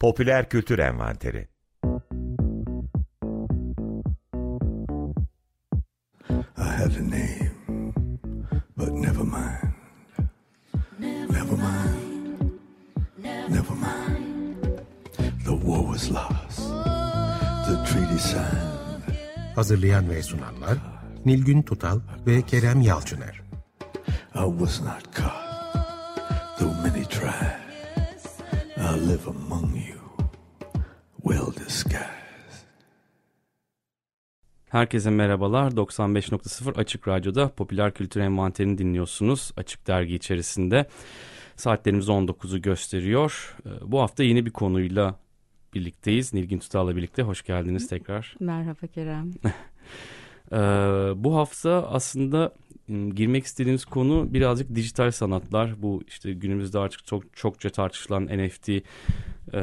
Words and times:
Popüler 0.00 0.48
Kültür 0.48 0.78
Envanteri 0.78 1.48
I 6.30 6.72
have 6.78 6.96
a 6.96 7.02
name, 7.02 7.92
but 8.76 8.92
never 8.92 9.24
mind. 9.24 9.74
Never 11.30 11.56
mind. 11.56 12.52
Never 13.48 13.74
mind. 13.74 14.64
The 15.44 15.52
war 15.66 15.86
was 15.92 16.10
lost. 16.10 16.58
The 17.66 17.84
treaty 17.86 18.18
signed. 18.18 19.16
Hazırlayan 19.54 20.10
ve 20.10 20.22
sunanlar 20.22 20.78
Nilgün 21.24 21.62
Tutal 21.62 22.00
ve 22.26 22.42
Kerem 22.42 22.80
Yalçıner. 22.80 23.42
I 24.34 24.44
was 24.58 24.80
not 24.80 25.16
caught, 25.16 25.39
Herkese 34.80 35.10
merhabalar. 35.10 35.70
95.0 35.70 36.78
Açık 36.78 37.08
Radyo'da 37.08 37.48
Popüler 37.48 37.94
Kültür 37.94 38.20
Envanterini 38.20 38.78
dinliyorsunuz. 38.78 39.52
Açık 39.56 39.86
Dergi 39.86 40.14
içerisinde. 40.14 40.86
Saatlerimiz 41.56 42.08
19'u 42.08 42.62
gösteriyor. 42.62 43.56
Ee, 43.66 43.70
bu 43.86 44.00
hafta 44.00 44.22
yeni 44.22 44.46
bir 44.46 44.50
konuyla 44.50 45.18
birlikteyiz. 45.74 46.34
Nilgün 46.34 46.58
Tutal'la 46.58 46.96
birlikte. 46.96 47.22
Hoş 47.22 47.42
geldiniz 47.42 47.88
tekrar. 47.88 48.36
Merhaba 48.40 48.86
Kerem. 48.86 49.30
Ee, 50.52 50.56
bu 51.16 51.36
hafta 51.36 51.88
aslında 51.90 52.52
girmek 52.88 53.44
istediğimiz 53.44 53.84
konu 53.84 54.34
birazcık 54.34 54.74
dijital 54.74 55.10
sanatlar. 55.10 55.82
Bu 55.82 56.02
işte 56.08 56.32
günümüzde 56.32 56.78
artık 56.78 57.06
çok 57.06 57.36
çokça 57.36 57.70
tartışılan 57.70 58.26
NFT 58.26 58.70
e, 59.52 59.60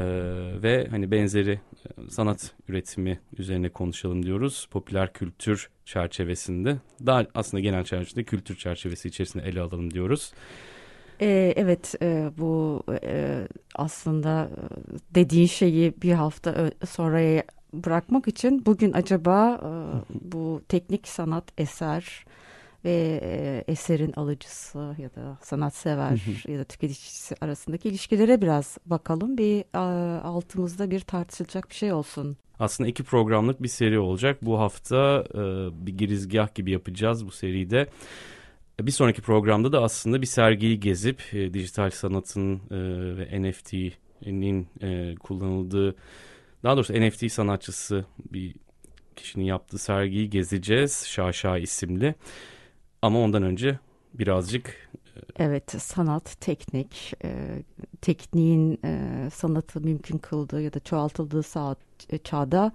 ve 0.64 0.88
hani 0.90 1.12
benzeri 1.12 1.52
e, 1.52 2.10
sanat 2.10 2.52
üretimi 2.68 3.20
üzerine 3.38 3.70
konuşalım 3.70 4.26
diyoruz. 4.26 4.68
Popüler 4.72 5.14
kültür 5.14 5.70
çerçevesinde. 5.86 6.78
Daha 7.06 7.26
aslında 7.36 7.62
genel 7.62 7.84
çerçevede 7.84 8.24
kültür 8.24 8.56
çerçevesi 8.56 9.08
içerisinde 9.08 9.44
ele 9.44 9.62
alalım 9.62 9.94
diyoruz. 9.94 10.34
Ee, 11.22 11.54
evet 11.56 11.96
e, 12.02 12.32
bu 12.38 12.84
e, 13.04 13.48
aslında 13.76 14.50
e, 14.52 15.16
dediğin 15.16 15.48
şeyi 15.48 15.94
bir 16.02 16.14
hafta 16.14 16.72
sonraya 16.90 17.44
bırakmak 17.74 18.28
için 18.28 18.66
bugün 18.66 18.94
acaba 18.94 19.62
e, 19.64 19.70
bu 20.32 20.62
teknik 20.70 21.08
sanat 21.08 21.44
eser 21.58 22.26
ve 22.86 23.20
e, 23.24 23.64
eserin 23.68 24.14
alıcısı 24.14 24.96
ya 24.98 25.16
da 25.16 25.38
sanatsever 25.42 26.22
ya 26.48 26.60
da 26.60 26.64
tüketicisi 26.64 27.36
arasındaki 27.42 27.90
ilişkilere 27.90 28.42
biraz 28.42 28.78
bakalım. 28.86 29.38
Bir 29.38 29.64
altımızda 30.24 30.92
bir 30.92 31.00
tartışılacak 31.00 31.70
bir 31.70 31.76
şey 31.76 31.94
olsun. 31.94 32.38
Aslında 32.60 32.90
iki 32.90 33.04
programlık 33.04 33.64
bir 33.64 33.68
seri 33.68 34.00
olacak. 34.00 34.38
Bu 34.42 34.60
hafta 34.60 35.24
e, 35.34 35.38
bir 35.86 35.98
girizgah 35.98 36.56
gibi 36.56 36.72
yapacağız 36.72 37.26
bu 37.26 37.32
seride. 37.32 37.88
Bir 38.82 38.92
sonraki 38.92 39.22
programda 39.22 39.72
da 39.72 39.84
aslında 39.84 40.22
bir 40.22 40.28
sergiyi 40.28 40.80
gezip 40.80 41.34
e, 41.34 41.54
dijital 41.54 41.90
sanatın 41.90 42.56
e, 42.56 42.78
ve 43.18 43.42
NFT'nin 43.42 44.68
e, 44.82 45.16
kullanıldığı 45.16 45.96
daha 46.64 46.76
doğrusu 46.76 46.94
NFT 46.94 47.32
sanatçısı 47.32 48.06
bir 48.34 48.56
kişinin 49.16 49.46
yaptığı 49.46 49.78
sergiyi 49.78 50.30
gezeceğiz. 50.30 51.06
Şaşa 51.08 51.58
isimli. 51.58 52.16
Ama 53.02 53.20
ondan 53.20 53.44
önce 53.44 53.80
birazcık 54.14 54.90
e, 55.16 55.44
Evet 55.44 55.72
sanat, 55.72 56.42
teknik, 56.42 57.14
e, 57.24 57.30
tekniğin 58.02 58.80
e, 58.86 59.30
sanatı 59.34 59.82
mümkün 59.82 60.18
kıldığı 60.18 60.62
ya 60.62 60.74
da 60.74 60.80
çoğaltıldığı 60.80 61.44
saat, 61.44 61.78
e, 62.10 62.18
çağda 62.18 62.72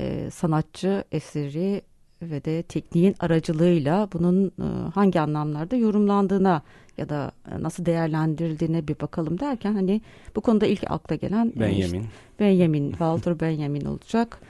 e, 0.00 0.30
sanatçı 0.30 1.04
eseri 1.12 1.82
ve 2.22 2.44
de 2.44 2.62
tekniğin 2.62 3.14
aracılığıyla 3.20 4.08
bunun 4.12 4.46
e, 4.46 4.90
hangi 4.94 5.20
anlamlarda 5.20 5.76
yorumlandığına 5.76 6.62
ya 6.98 7.08
da 7.08 7.32
e, 7.52 7.62
nasıl 7.62 7.86
değerlendirildiğine 7.86 8.88
bir 8.88 9.00
bakalım 9.00 9.40
derken 9.40 9.72
hani 9.74 10.00
bu 10.36 10.40
konuda 10.40 10.66
ilk 10.66 10.90
akla 10.90 11.16
gelen 11.16 11.52
Benjamin. 11.56 12.00
Işte, 12.00 12.12
Benjamin, 12.40 12.90
Walter 12.90 13.40
Benjamin 13.40 13.84
olacak 13.84 14.40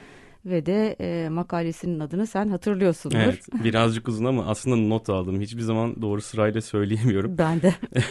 ve 0.46 0.66
de 0.66 0.96
e, 1.00 1.28
makalesinin 1.28 2.00
adını 2.00 2.26
sen 2.26 2.48
hatırlıyorsundur. 2.48 3.16
Evet 3.16 3.48
birazcık 3.64 4.08
uzun 4.08 4.24
ama 4.24 4.46
aslında 4.46 4.76
not 4.76 5.10
aldım. 5.10 5.40
Hiçbir 5.40 5.62
zaman 5.62 6.02
doğru 6.02 6.20
sırayla 6.20 6.60
söyleyemiyorum. 6.60 7.38
Ben 7.44 7.62
de. 7.62 7.74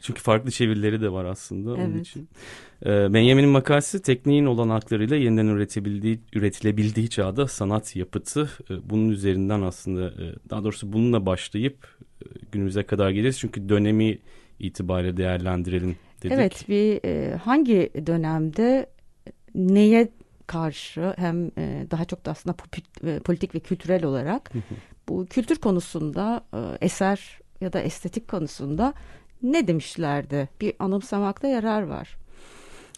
Çünkü 0.00 0.22
farklı 0.22 0.50
çevirileri 0.50 1.00
de 1.00 1.12
var 1.12 1.24
aslında 1.24 1.76
evet. 1.76 1.88
onun 1.88 1.98
için. 1.98 2.28
Ee, 2.86 3.14
Benjamin'in 3.14 3.48
makalesi 3.48 4.02
tekniğin 4.02 4.46
olanaklarıyla 4.46 5.16
yeniden 5.16 5.46
üretebildiği, 5.46 6.20
üretilebildiği 6.32 7.10
çağda 7.10 7.46
sanat 7.46 7.96
yapıtı. 7.96 8.50
Ee, 8.70 8.90
bunun 8.90 9.08
üzerinden 9.08 9.62
aslında 9.62 10.06
e, 10.06 10.34
daha 10.50 10.64
doğrusu 10.64 10.92
bununla 10.92 11.26
başlayıp 11.26 11.86
e, 12.22 12.26
günümüze 12.52 12.82
kadar 12.82 13.10
geliriz. 13.10 13.38
Çünkü 13.38 13.68
dönemi 13.68 14.18
itibariyle 14.58 15.16
değerlendirelim 15.16 15.96
dedik. 16.22 16.32
Evet 16.32 16.64
bir 16.68 17.00
e, 17.04 17.36
hangi 17.36 17.90
dönemde 18.06 18.86
neye 19.54 20.08
karşı 20.46 21.14
hem 21.16 21.46
e, 21.58 21.86
daha 21.90 22.04
çok 22.04 22.26
da 22.26 22.30
aslında 22.30 22.56
e, 23.04 23.20
politik 23.20 23.54
ve 23.54 23.60
kültürel 23.60 24.04
olarak 24.04 24.52
bu 25.08 25.26
kültür 25.26 25.56
konusunda 25.56 26.44
e, 26.54 26.86
eser 26.86 27.40
ya 27.60 27.72
da 27.72 27.80
estetik 27.80 28.28
konusunda 28.28 28.94
ne 29.42 29.68
demişlerdi? 29.68 30.48
Bir 30.60 30.72
anımsamakta 30.78 31.48
yarar 31.48 31.82
var. 31.82 32.16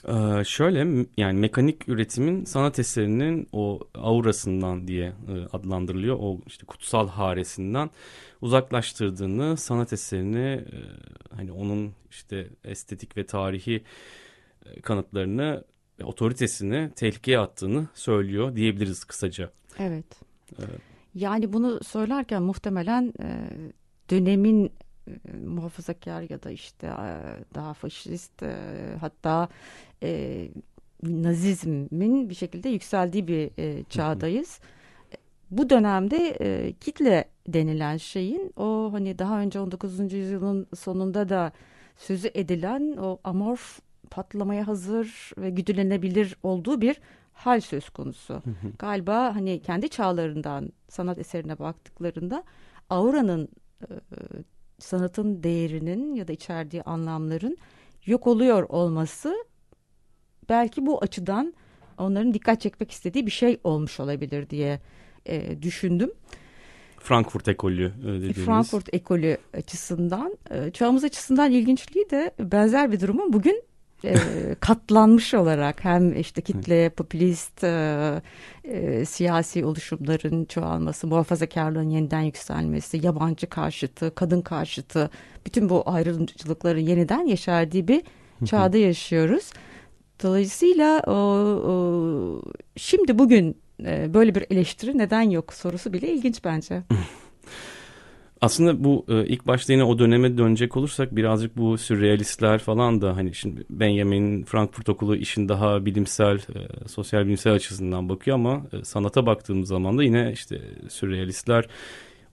Ee, 0.09 0.45
şöyle 0.45 1.07
yani 1.17 1.41
mekanik 1.41 1.89
üretimin 1.89 2.45
sanat 2.45 2.79
eserinin 2.79 3.49
o 3.53 3.81
aurasından 3.95 4.89
diye 4.89 5.07
e, 5.07 5.33
adlandırılıyor. 5.53 6.17
O 6.21 6.39
işte 6.47 6.67
kutsal 6.67 7.09
haresinden 7.09 7.91
uzaklaştırdığını, 8.41 9.57
sanat 9.57 9.93
eserini 9.93 10.47
e, 10.49 10.79
hani 11.37 11.53
onun 11.53 11.93
işte 12.11 12.49
estetik 12.65 13.17
ve 13.17 13.27
tarihi 13.27 13.85
kanıtlarını 14.83 15.65
otoritesini 16.05 16.91
tehlikeye 16.97 17.39
attığını 17.39 17.87
söylüyor 17.95 18.57
diyebiliriz 18.57 19.05
kısaca. 19.05 19.51
Evet. 19.79 20.07
evet. 20.59 20.81
Yani 21.15 21.53
bunu 21.53 21.85
söylerken 21.85 22.43
muhtemelen 22.43 23.13
e, 23.23 23.51
dönemin 24.11 24.73
e, 25.09 25.37
muhafazakar 25.47 26.23
ya 26.31 26.43
da 26.43 26.51
işte 26.51 26.87
e, 26.87 27.11
daha 27.55 27.75
faşist 27.75 28.43
e, 28.43 28.57
hatta 29.01 29.49
e, 30.03 30.49
nazizmin 31.03 32.31
bir 32.31 32.35
şekilde 32.35 32.69
yükseldiği 32.69 33.29
bir 33.29 33.51
e, 33.59 33.85
çağdayız. 33.85 34.61
Bu 35.51 35.71
dönemde 35.71 36.37
e, 36.41 36.73
kitle 36.73 37.25
denilen 37.49 37.97
şeyin 37.97 38.53
o 38.57 38.89
hani 38.93 39.19
daha 39.19 39.41
önce 39.41 39.61
19. 39.61 40.13
yüzyılın 40.13 40.67
sonunda 40.77 41.29
da 41.29 41.53
sözü 41.97 42.31
edilen 42.35 42.97
o 42.97 43.19
amorf 43.25 43.81
patlamaya 44.11 44.67
hazır 44.67 45.33
ve 45.39 45.51
güdülenebilir 45.51 46.37
olduğu 46.43 46.81
bir 46.81 47.01
hal 47.33 47.61
söz 47.61 47.91
konusu. 47.91 48.43
Galiba 48.79 49.37
hani 49.37 49.63
kendi 49.63 49.89
çağlarından 49.89 50.73
sanat 50.89 51.19
eserine 51.19 51.59
baktıklarında 51.59 52.45
auranın 52.91 53.49
e, 53.83 53.87
sanatın 54.79 55.43
değerinin 55.43 56.15
ya 56.15 56.29
da 56.29 56.33
içerdiği 56.33 56.83
anlamların 56.83 57.57
yok 58.07 58.27
oluyor 58.27 58.63
olması 58.69 59.35
belki 60.49 60.87
bu 60.87 61.03
açıdan 61.03 61.55
onların 61.99 62.35
dikkat 62.35 62.61
çekmek 62.61 62.91
istediği 62.91 63.27
bir 63.27 63.31
şey 63.31 63.61
olmuş 63.65 64.01
olabilir 64.01 64.51
diye 64.51 64.81
e, 65.27 65.63
düşündüm. 65.63 66.11
Frankfurt 66.99 67.49
ekolü 67.49 67.93
dediğimiz. 68.03 68.37
Frankfurt 68.37 68.95
ekolü 68.95 69.39
açısından, 69.55 70.39
çağımız 70.73 71.05
açısından 71.05 71.53
ilginçliği 71.53 72.11
de 72.11 72.35
benzer 72.39 72.93
bir 72.93 73.01
durumun 73.01 73.33
bugün 73.33 73.68
e, 74.05 74.17
katlanmış 74.61 75.35
olarak 75.35 75.85
hem 75.85 76.21
işte 76.21 76.41
kitle 76.41 76.89
popülist 76.89 77.65
e, 77.65 78.23
e, 78.65 79.05
siyasi 79.05 79.65
oluşumların 79.65 80.45
çoğalması, 80.45 81.07
muhafazakarlığın 81.07 81.91
yeniden 81.91 82.21
yükselmesi, 82.21 83.07
yabancı 83.07 83.47
karşıtı, 83.47 84.15
kadın 84.15 84.41
karşıtı 84.41 85.11
bütün 85.47 85.69
bu 85.69 85.83
ayrımcılıkların 85.87 86.81
yeniden 86.81 87.27
yeşerdiği 87.27 87.89
bir 87.89 88.03
çağda 88.45 88.77
yaşıyoruz. 88.77 89.51
Dolayısıyla 90.23 91.03
o, 91.07 91.13
o, 91.13 92.43
şimdi 92.77 93.19
bugün 93.19 93.57
e, 93.85 94.15
böyle 94.15 94.35
bir 94.35 94.47
eleştiri 94.51 94.99
neden 94.99 95.23
yok 95.23 95.53
sorusu 95.53 95.93
bile 95.93 96.13
ilginç 96.13 96.45
bence. 96.45 96.83
Aslında 98.41 98.85
bu 98.85 99.05
e, 99.09 99.27
ilk 99.27 99.47
başta 99.47 99.73
yine 99.73 99.85
o 99.85 99.99
döneme 99.99 100.39
dönecek 100.39 100.77
olursak 100.77 101.17
birazcık 101.17 101.57
bu 101.57 101.79
sürrealistler 101.79 102.59
falan 102.59 103.01
da 103.01 103.17
hani 103.17 103.35
şimdi 103.35 103.65
Benjamin 103.71 104.45
Frankfurt 104.45 104.89
Okulu 104.89 105.17
işin 105.17 105.49
daha 105.49 105.87
bilimsel, 105.87 106.37
e, 106.37 106.89
sosyal 106.89 107.25
bilimsel 107.25 107.53
açısından 107.53 108.09
bakıyor 108.09 108.35
ama 108.35 108.63
e, 108.73 108.85
sanata 108.85 109.27
baktığımız 109.27 109.69
zaman 109.69 109.99
da 109.99 110.05
yine 110.05 110.33
işte 110.33 110.61
sürrealistler 110.89 111.69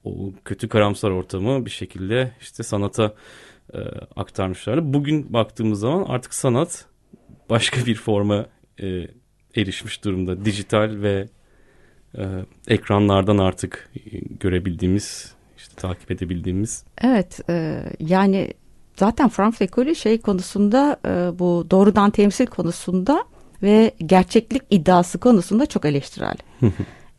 o 0.04 0.34
kötü 0.46 0.70
karamsar 0.70 1.12
ortamı 1.12 1.66
bir 1.66 1.72
şekilde 1.72 2.32
işte 2.42 2.64
sanata 2.64 3.14
aktarmışlar. 4.16 4.94
Bugün 4.94 5.34
baktığımız 5.34 5.80
zaman 5.80 6.04
artık 6.08 6.34
sanat 6.34 6.86
başka 7.50 7.86
bir 7.86 7.96
forma 7.96 8.46
erişmiş 9.56 10.04
durumda. 10.04 10.46
Dijital 10.46 11.02
ve 11.02 11.28
ekranlardan 12.68 13.38
artık 13.38 13.92
görebildiğimiz, 14.40 15.35
takip 15.78 16.12
edebildiğimiz. 16.12 16.84
Evet, 17.02 17.40
e, 17.50 17.84
yani 18.00 18.54
zaten 18.96 19.30
Frankfurt 19.30 19.62
Ekolü 19.62 19.96
şey 19.96 20.22
konusunda 20.22 20.98
e, 21.06 21.40
bu 21.40 21.68
doğrudan 21.72 22.12
temsil 22.12 22.46
konusunda 22.46 23.26
ve 23.64 23.92
gerçeklik 24.06 24.62
iddiası 24.70 25.20
konusunda 25.20 25.66
çok 25.66 25.86
eleştirel. 25.86 26.36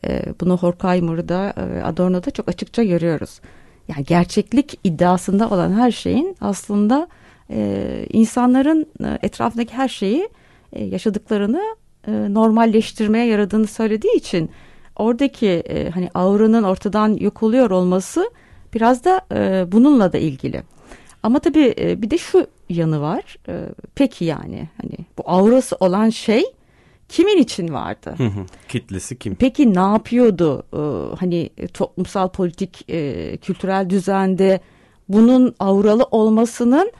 e, 0.06 0.22
bunu 0.40 0.56
Horkheimer'da, 0.58 1.54
e, 1.56 1.82
Adorno'da 1.82 2.30
çok 2.30 2.48
açıkça 2.48 2.84
görüyoruz. 2.84 3.40
Yani 3.88 4.04
gerçeklik 4.04 4.80
iddiasında 4.84 5.50
olan 5.50 5.72
her 5.72 5.90
şeyin 5.90 6.36
aslında 6.40 7.08
e, 7.50 8.06
insanların 8.12 8.86
e, 9.04 9.18
etrafındaki 9.22 9.74
her 9.74 9.88
şeyi 9.88 10.28
e, 10.72 10.84
yaşadıklarını 10.84 11.62
e, 12.06 12.12
normalleştirmeye 12.34 13.26
yaradığını 13.26 13.66
söylediği 13.66 14.16
için 14.16 14.50
oradaki 14.96 15.48
e, 15.48 15.90
hani 15.90 16.10
auranın 16.14 16.62
ortadan 16.62 17.16
yok 17.16 17.42
oluyor 17.42 17.70
olması 17.70 18.30
biraz 18.76 19.04
da 19.04 19.20
e, 19.34 19.72
bununla 19.72 20.12
da 20.12 20.18
ilgili. 20.18 20.62
Ama 21.22 21.38
tabii 21.38 21.74
e, 21.78 22.02
bir 22.02 22.10
de 22.10 22.18
şu 22.18 22.46
yanı 22.68 23.00
var. 23.00 23.36
E, 23.48 23.64
peki 23.94 24.24
yani 24.24 24.68
hani 24.82 24.96
bu 25.18 25.22
aurası 25.26 25.76
olan 25.80 26.10
şey 26.10 26.44
kimin 27.08 27.36
için 27.36 27.72
vardı? 27.72 28.16
Kitlesi 28.68 29.18
kim? 29.18 29.34
Peki 29.34 29.74
ne 29.74 29.80
yapıyordu? 29.80 30.62
E, 30.72 30.80
hani 31.16 31.50
toplumsal, 31.74 32.28
politik, 32.28 32.90
e, 32.90 33.36
kültürel 33.36 33.90
düzende 33.90 34.60
bunun 35.08 35.54
auralı 35.58 36.04
olmasının 36.10 36.92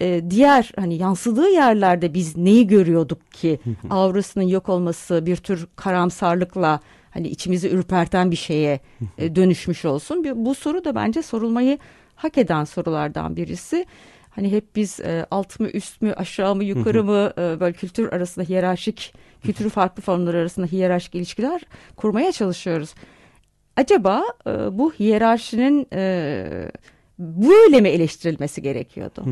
e, 0.00 0.30
diğer 0.30 0.72
hani 0.76 0.94
yansıdığı 0.94 1.48
yerlerde 1.48 2.14
biz 2.14 2.36
neyi 2.36 2.66
görüyorduk 2.66 3.32
ki 3.32 3.58
aurasının 3.90 4.44
yok 4.44 4.68
olması 4.68 5.26
bir 5.26 5.36
tür 5.36 5.66
karamsarlıkla 5.76 6.80
hani 7.10 7.28
içimizi 7.28 7.68
ürperten 7.68 8.30
bir 8.30 8.36
şeye 8.36 8.80
e, 9.18 9.36
dönüşmüş 9.36 9.84
olsun. 9.84 10.44
Bu 10.44 10.54
soru 10.54 10.84
da 10.84 10.94
bence 10.94 11.22
sorulmayı 11.22 11.78
hak 12.16 12.38
eden 12.38 12.64
sorulardan 12.64 13.36
birisi. 13.36 13.86
Hani 14.30 14.52
hep 14.52 14.76
biz 14.76 15.00
e, 15.00 15.26
alt 15.30 15.60
mı 15.60 15.68
üst 15.68 16.02
mü 16.02 16.12
aşağı 16.12 16.54
mı 16.54 16.64
yukarı 16.64 17.04
mı 17.04 17.32
e, 17.38 17.60
böyle 17.60 17.72
kültür 17.72 18.12
arasında 18.12 18.44
hiyerarşik 18.44 19.14
kültürü 19.42 19.68
farklı 19.68 20.02
formlar 20.02 20.34
arasında 20.34 20.66
hiyerarşik 20.66 21.14
ilişkiler 21.14 21.62
kurmaya 21.96 22.32
çalışıyoruz. 22.32 22.94
Acaba 23.76 24.22
e, 24.46 24.50
bu 24.50 24.92
hiyerarşinin 24.92 25.86
e, 25.92 26.70
böyle 27.18 27.80
mi 27.80 27.88
eleştirilmesi 27.88 28.62
gerekiyordu? 28.62 29.24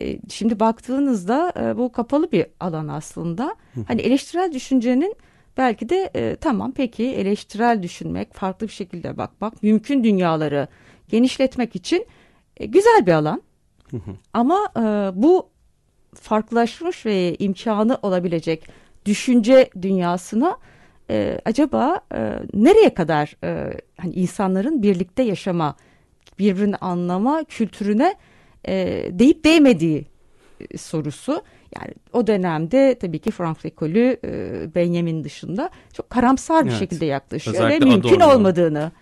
E, 0.00 0.18
şimdi 0.28 0.60
baktığınızda 0.60 1.52
e, 1.60 1.78
bu 1.78 1.92
kapalı 1.92 2.32
bir 2.32 2.46
alan 2.60 2.88
aslında. 2.88 3.56
Hani 3.86 4.00
eleştirel 4.00 4.52
düşüncenin 4.52 5.14
belki 5.56 5.88
de 5.88 6.10
e, 6.14 6.36
tamam 6.36 6.72
peki 6.72 7.04
eleştirel 7.04 7.82
düşünmek, 7.82 8.34
farklı 8.34 8.66
bir 8.66 8.72
şekilde 8.72 9.16
bakmak, 9.16 9.62
mümkün 9.62 10.04
dünyaları 10.04 10.68
genişletmek 11.08 11.76
için 11.76 12.06
e, 12.56 12.66
güzel 12.66 13.06
bir 13.06 13.12
alan. 13.12 13.42
Ama 14.32 14.68
e, 14.76 14.80
bu 15.22 15.48
farklılaşmış 16.14 17.06
ve 17.06 17.34
imkanı 17.38 17.98
olabilecek 18.02 18.68
düşünce 19.06 19.70
dünyasına 19.82 20.56
e, 21.10 21.38
acaba 21.44 22.00
e, 22.14 22.38
nereye 22.54 22.94
kadar 22.94 23.36
e, 23.44 23.80
hani 23.96 24.14
insanların 24.14 24.82
birlikte 24.82 25.22
yaşama, 25.22 25.76
birbirini 26.38 26.76
anlama 26.76 27.44
kültürüne 27.44 28.14
e, 28.68 29.06
deyip 29.10 29.44
değmediği 29.44 30.06
e, 30.70 30.78
sorusu. 30.78 31.42
Yani 31.80 31.94
o 32.12 32.26
dönemde 32.26 32.98
tabii 33.00 33.18
ki 33.18 33.30
Frankfurt 33.30 33.66
ekolü 33.66 34.16
e, 34.24 34.74
Benjamin 34.74 35.24
dışında 35.24 35.70
çok 35.92 36.10
karamsar 36.10 36.64
bir 36.64 36.70
evet. 36.70 36.78
şekilde 36.78 37.04
yaklaşıyor 37.04 37.56
Özellikle 37.56 37.86
ve 37.86 37.90
mümkün 37.90 38.20
Adorno. 38.20 38.34
olmadığını 38.34 38.92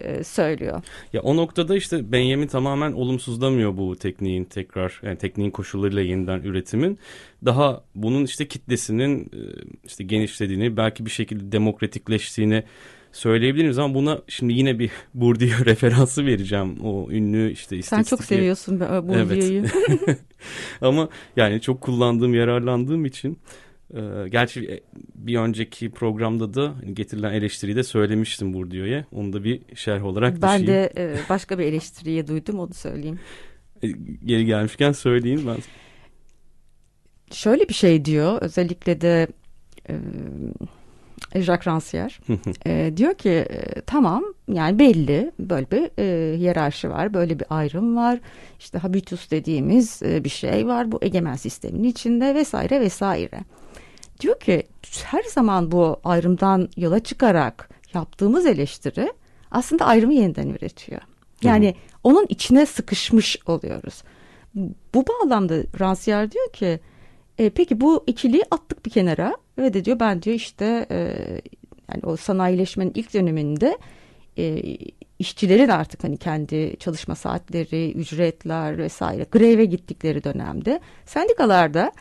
e, 0.00 0.24
söylüyor. 0.24 0.82
Ya 1.12 1.22
o 1.22 1.36
noktada 1.36 1.76
işte 1.76 2.12
Benjamin 2.12 2.46
tamamen 2.46 2.92
olumsuzlamıyor 2.92 3.76
bu 3.76 3.96
tekniğin 3.96 4.44
tekrar 4.44 5.00
yani 5.02 5.18
tekniğin 5.18 5.50
koşullarıyla 5.50 6.02
yeniden 6.02 6.40
üretimin. 6.42 6.98
Daha 7.44 7.84
bunun 7.94 8.24
işte 8.24 8.48
kitlesinin 8.48 9.24
e, 9.24 9.40
işte 9.86 10.04
genişlediğini 10.04 10.76
belki 10.76 11.06
bir 11.06 11.10
şekilde 11.10 11.52
demokratikleştiğini 11.52 12.64
söyleyebiliriz 13.12 13.78
ama 13.78 13.94
buna 13.94 14.18
şimdi 14.28 14.52
yine 14.52 14.78
bir 14.78 14.90
Bourdieu 15.14 15.50
referansı 15.64 16.26
vereceğim. 16.26 16.80
O 16.84 17.10
ünlü 17.10 17.52
işte 17.52 17.76
istatistik. 17.76 18.08
Sen 18.08 18.16
çok 18.16 18.24
seviyorsun 18.24 18.80
Bourdieu'yu. 18.80 19.64
Evet. 20.06 20.18
ama 20.80 21.08
yani 21.36 21.60
çok 21.60 21.80
kullandığım, 21.80 22.34
yararlandığım 22.34 23.04
için 23.04 23.38
ee, 23.94 24.28
gerçi 24.28 24.60
e, 24.60 24.80
bir 25.14 25.38
önceki 25.38 25.90
programda 25.90 26.54
da 26.54 26.74
hani 26.80 26.94
getirilen 26.94 27.32
eleştiriyi 27.32 27.76
de 27.76 27.82
söylemiştim 27.82 28.54
Bourdieu'ya. 28.54 29.04
Onu 29.12 29.32
da 29.32 29.44
bir 29.44 29.60
şerh 29.74 30.04
olarak 30.04 30.42
Ben 30.42 30.66
de 30.66 30.92
e, 30.96 31.16
başka 31.28 31.58
bir 31.58 31.64
eleştiriyi 31.64 32.26
duydum 32.26 32.58
onu 32.58 32.74
söyleyeyim. 32.74 33.18
E, 33.82 33.88
geri 34.24 34.44
gelmişken 34.44 34.92
söyleyeyim 34.92 35.42
ben. 35.46 35.56
Şöyle 37.32 37.68
bir 37.68 37.74
şey 37.74 38.04
diyor 38.04 38.42
özellikle 38.42 39.00
de 39.00 39.28
Jacques 41.34 41.66
Rancière 41.66 42.12
e, 42.66 42.96
diyor 42.96 43.14
ki 43.14 43.30
e, 43.30 43.80
tamam 43.80 44.24
yani 44.48 44.78
belli 44.78 45.32
böyle 45.38 45.70
bir 45.70 45.90
e, 45.98 46.38
hiyerarşi 46.38 46.90
var 46.90 47.14
böyle 47.14 47.38
bir 47.38 47.46
ayrım 47.50 47.96
var 47.96 48.20
işte 48.58 48.78
habitus 48.78 49.30
dediğimiz 49.30 50.02
e, 50.02 50.24
bir 50.24 50.28
şey 50.28 50.66
var 50.66 50.92
bu 50.92 50.98
egemen 51.02 51.36
sistemin 51.36 51.84
içinde 51.84 52.34
vesaire 52.34 52.80
vesaire 52.80 53.40
diyor 54.20 54.40
ki 54.40 54.62
her 55.04 55.22
zaman 55.22 55.72
bu 55.72 56.00
ayrımdan 56.04 56.68
yola 56.76 57.00
çıkarak 57.00 57.68
yaptığımız 57.94 58.46
eleştiri 58.46 59.12
aslında 59.50 59.84
ayrımı 59.86 60.14
yeniden 60.14 60.48
üretiyor. 60.48 61.00
Yani 61.42 61.68
Hı. 61.68 61.98
onun 62.04 62.26
içine 62.28 62.66
sıkışmış 62.66 63.36
oluyoruz. 63.46 64.02
Bu 64.94 65.04
bağlamda 65.06 65.60
Rancière 65.60 66.30
diyor 66.30 66.52
ki 66.52 66.80
e, 67.38 67.50
peki 67.50 67.80
bu 67.80 68.04
ikiliyi 68.06 68.42
attık 68.50 68.86
bir 68.86 68.90
kenara 68.90 69.36
ve 69.58 69.74
de 69.74 69.84
diyor 69.84 70.00
ben 70.00 70.22
diyor 70.22 70.36
işte 70.36 70.86
e, 70.90 70.96
yani 71.92 72.02
o 72.02 72.16
sanayileşmenin 72.16 72.92
ilk 72.94 73.14
döneminde 73.14 73.78
e, 74.38 74.62
işçilerin 75.18 75.68
artık 75.68 76.04
hani 76.04 76.16
kendi 76.16 76.76
çalışma 76.78 77.14
saatleri, 77.14 77.92
ücretler 77.92 78.78
vesaire 78.78 79.26
greve 79.32 79.64
gittikleri 79.64 80.24
dönemde 80.24 80.80
sendikalarda 81.04 81.92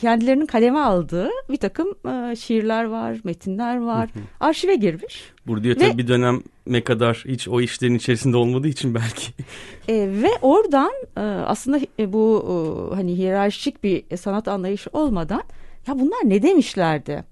kendilerinin 0.00 0.46
kaleme 0.46 0.78
aldığı 0.78 1.28
bir 1.50 1.56
takım 1.56 1.88
e, 2.08 2.36
şiirler 2.36 2.84
var, 2.84 3.16
metinler 3.24 3.80
var. 3.80 4.10
Arşive 4.40 4.74
girmiş. 4.74 5.32
Burada 5.46 5.68
ve, 5.68 5.74
tabii 5.74 5.98
bir 5.98 6.08
döneme 6.08 6.84
kadar 6.84 7.24
hiç 7.28 7.48
o 7.48 7.60
işlerin 7.60 7.94
içerisinde 7.94 8.36
olmadığı 8.36 8.68
için 8.68 8.94
belki. 8.94 9.32
E, 9.88 9.94
ve 9.94 10.28
oradan 10.42 10.92
e, 11.16 11.20
aslında 11.20 11.80
e, 11.98 12.12
bu 12.12 12.44
e, 12.92 12.94
hani 12.94 13.16
hiyerarşik 13.16 13.84
bir 13.84 14.16
sanat 14.16 14.48
anlayışı 14.48 14.90
olmadan 14.92 15.42
ya 15.86 15.98
bunlar 15.98 16.18
ne 16.24 16.42
demişlerdi? 16.42 17.24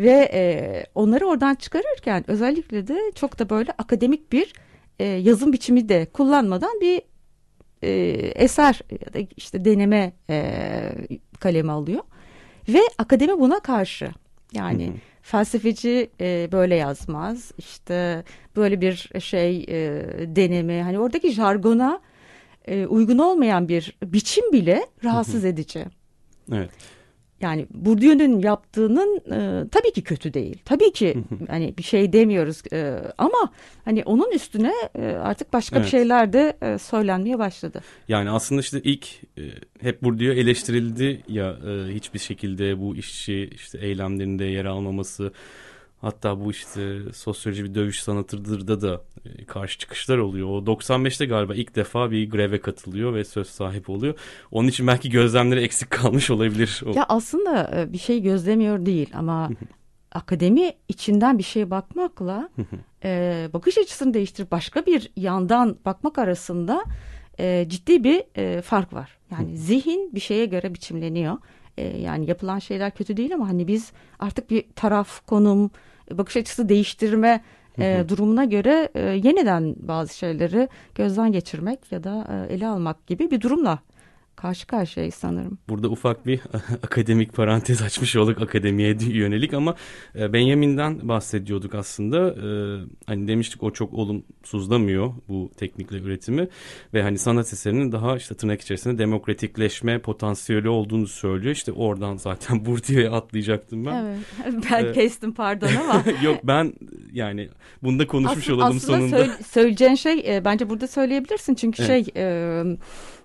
ve 0.00 0.30
e, 0.32 0.42
onları 0.94 1.26
oradan 1.26 1.54
çıkarırken 1.54 2.24
özellikle 2.30 2.88
de 2.88 3.12
çok 3.14 3.38
da 3.38 3.50
böyle 3.50 3.72
akademik 3.78 4.32
bir 4.32 4.52
e, 4.98 5.04
yazım 5.04 5.52
biçimi 5.52 5.88
de 5.88 6.06
kullanmadan 6.12 6.80
bir 6.80 7.02
e, 7.82 7.90
eser 8.34 8.80
ya 8.90 9.14
da 9.14 9.28
işte 9.36 9.64
deneme 9.64 10.12
e, 10.30 10.52
kaleme 11.40 11.72
alıyor 11.72 12.02
ve 12.68 12.80
akademi 12.98 13.40
buna 13.40 13.60
karşı 13.60 14.10
yani 14.52 14.86
hı 14.86 14.90
hı. 14.90 14.96
felsefeci 15.22 16.10
e, 16.20 16.48
böyle 16.52 16.74
yazmaz 16.74 17.52
işte 17.58 18.24
böyle 18.56 18.80
bir 18.80 19.10
şey 19.20 19.64
e, 19.68 20.04
deneme 20.36 20.82
hani 20.82 20.98
oradaki 20.98 21.32
jargona 21.32 22.00
e, 22.68 22.86
uygun 22.86 23.18
olmayan 23.18 23.68
bir 23.68 23.96
biçim 24.02 24.52
bile 24.52 24.86
rahatsız 25.04 25.42
hı. 25.42 25.48
edici. 25.48 25.84
Evet. 26.52 26.70
Yani 27.40 27.66
Bourdieu'nun 27.70 28.38
yaptığının 28.38 29.16
e, 29.16 29.68
tabii 29.68 29.92
ki 29.92 30.02
kötü 30.02 30.34
değil. 30.34 30.58
Tabii 30.64 30.92
ki 30.92 31.24
hani 31.48 31.74
bir 31.78 31.82
şey 31.82 32.12
demiyoruz 32.12 32.62
e, 32.72 32.98
ama 33.18 33.52
hani 33.84 34.02
onun 34.04 34.30
üstüne 34.32 34.72
e, 34.94 35.04
artık 35.04 35.52
başka 35.52 35.76
evet. 35.76 35.86
bir 35.86 35.90
şeyler 35.90 36.32
de 36.32 36.56
e, 36.62 36.78
söylenmeye 36.78 37.38
başladı. 37.38 37.80
Yani 38.08 38.30
aslında 38.30 38.60
işte 38.60 38.80
ilk 38.84 39.06
e, 39.38 39.42
hep 39.80 40.02
Bourdieu 40.02 40.32
eleştirildi 40.32 41.22
ya 41.28 41.50
e, 41.50 41.94
hiçbir 41.94 42.18
şekilde 42.18 42.80
bu 42.80 42.96
işçi 42.96 43.50
işte 43.54 43.78
eylemlerinde 43.78 44.44
yer 44.44 44.64
almaması 44.64 45.32
Hatta 46.00 46.40
bu 46.40 46.50
işte 46.50 46.98
sosyoloji 47.14 47.64
bir 47.64 47.74
dövüş 47.74 48.02
sanatıdır 48.02 48.68
da 48.68 48.80
da 48.80 49.00
e, 49.24 49.44
karşı 49.44 49.78
çıkışlar 49.78 50.18
oluyor. 50.18 50.48
O 50.48 50.58
95'te 50.58 51.26
galiba 51.26 51.54
ilk 51.54 51.76
defa 51.76 52.10
bir 52.10 52.30
greve 52.30 52.60
katılıyor 52.60 53.14
ve 53.14 53.24
söz 53.24 53.46
sahibi 53.46 53.90
oluyor. 53.90 54.14
Onun 54.50 54.68
için 54.68 54.86
belki 54.86 55.10
gözlemleri 55.10 55.60
eksik 55.60 55.90
kalmış 55.90 56.30
olabilir. 56.30 56.82
Ya 56.94 57.06
aslında 57.08 57.70
e, 57.76 57.92
bir 57.92 57.98
şey 57.98 58.22
gözlemiyor 58.22 58.86
değil 58.86 59.10
ama 59.14 59.50
akademi 60.12 60.72
içinden 60.88 61.38
bir 61.38 61.42
şeye 61.42 61.70
bakmakla 61.70 62.48
e, 63.04 63.48
bakış 63.52 63.78
açısını 63.78 64.14
değiştirip 64.14 64.50
başka 64.50 64.86
bir 64.86 65.12
yandan 65.16 65.76
bakmak 65.84 66.18
arasında 66.18 66.84
e, 67.38 67.66
ciddi 67.68 68.04
bir 68.04 68.22
e, 68.36 68.62
fark 68.62 68.92
var. 68.92 69.18
Yani 69.30 69.56
zihin 69.56 70.14
bir 70.14 70.20
şeye 70.20 70.46
göre 70.46 70.74
biçimleniyor. 70.74 71.38
E, 71.78 71.98
yani 71.98 72.26
yapılan 72.26 72.58
şeyler 72.58 72.90
kötü 72.90 73.16
değil 73.16 73.34
ama 73.34 73.48
hani 73.48 73.68
biz 73.68 73.92
artık 74.18 74.50
bir 74.50 74.64
taraf, 74.76 75.26
konum, 75.26 75.70
bakış 76.18 76.36
açısı 76.36 76.68
değiştirme 76.68 77.40
e, 77.78 78.04
durumuna 78.08 78.44
göre 78.44 78.88
e, 78.94 79.00
yeniden 79.00 79.74
bazı 79.78 80.18
şeyleri 80.18 80.68
gözden 80.94 81.32
geçirmek 81.32 81.92
ya 81.92 82.04
da 82.04 82.46
e, 82.50 82.54
ele 82.54 82.66
almak 82.66 83.06
gibi 83.06 83.30
bir 83.30 83.40
durumla 83.40 83.78
karşı 84.40 84.66
karşıyayız 84.66 85.14
sanırım. 85.14 85.58
Burada 85.68 85.88
ufak 85.88 86.26
bir 86.26 86.40
akademik 86.82 87.32
parantez 87.32 87.82
açmış 87.82 88.16
olduk 88.16 88.42
akademiye 88.42 88.96
yönelik 89.08 89.54
ama 89.54 89.74
e, 90.18 90.32
Benjamin'den 90.32 91.08
bahsediyorduk 91.08 91.74
aslında. 91.74 92.28
E, 92.28 92.48
hani 93.06 93.28
demiştik 93.28 93.62
o 93.62 93.70
çok 93.70 93.92
olumsuzlamıyor 93.94 95.12
bu 95.28 95.50
teknikle 95.56 95.98
üretimi 95.98 96.48
ve 96.94 97.02
hani 97.02 97.18
sanat 97.18 97.52
eserinin 97.52 97.92
daha 97.92 98.16
işte 98.16 98.34
tırnak 98.34 98.60
içerisinde 98.60 98.98
demokratikleşme 98.98 99.98
potansiyeli 99.98 100.68
olduğunu 100.68 101.06
söylüyor. 101.06 101.54
İşte 101.54 101.72
oradan 101.72 102.16
zaten 102.16 102.64
Bourdieu'ya 102.66 103.12
atlayacaktım 103.12 103.86
ben. 103.86 104.04
Evet. 104.04 104.64
Ben 104.72 104.84
ee, 104.84 104.92
kestim 104.92 105.34
pardon 105.34 105.68
ama. 105.80 106.04
Yok 106.22 106.40
ben 106.44 106.72
yani 107.12 107.48
bunda 107.82 108.06
konuşmuş 108.06 108.44
aslında, 108.44 108.56
olalım 108.56 108.76
aslında 108.76 108.98
sonunda. 108.98 109.16
Aslında 109.16 109.42
söyleyeceğin 109.42 109.94
şey 109.94 110.36
e, 110.36 110.44
bence 110.44 110.70
burada 110.70 110.86
söyleyebilirsin 110.86 111.54
çünkü 111.54 111.82
evet. 111.82 112.06
şey 112.14 112.22
e, 112.22 112.64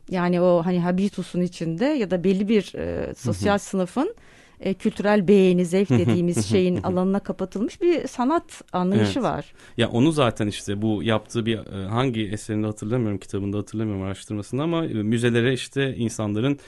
yani 0.10 0.42
o 0.42 0.66
hani 0.66 0.80
habitusun 0.80 1.42
içinde 1.42 1.86
ya 1.86 2.12
da 2.12 2.24
belli 2.24 2.48
bir 2.48 2.76
e, 2.76 3.14
sosyal 3.14 3.58
sınıfın 3.58 4.16
e, 4.60 4.74
kültürel 4.74 5.28
beğeni, 5.28 5.66
zevk 5.66 5.90
dediğimiz 5.90 6.46
şeyin 6.46 6.84
alanına 6.84 7.20
kapatılmış 7.20 7.82
bir 7.82 8.08
sanat 8.08 8.62
anlayışı 8.74 9.20
evet. 9.20 9.24
var. 9.24 9.54
Ya 9.78 9.90
onu 9.90 10.12
zaten 10.12 10.48
işte 10.48 10.82
bu 10.82 11.04
yaptığı 11.04 11.46
bir 11.46 11.58
e, 11.58 11.88
hangi 11.88 12.28
eserinde 12.28 12.68
hatırlamıyorum, 12.68 13.18
kitabında 13.18 13.58
hatırlamıyorum 13.58 14.04
araştırmasında 14.04 14.64
ama 14.64 14.86
e, 14.86 14.94
müzelere 14.94 15.54
işte 15.54 15.96
insanların 15.96 16.60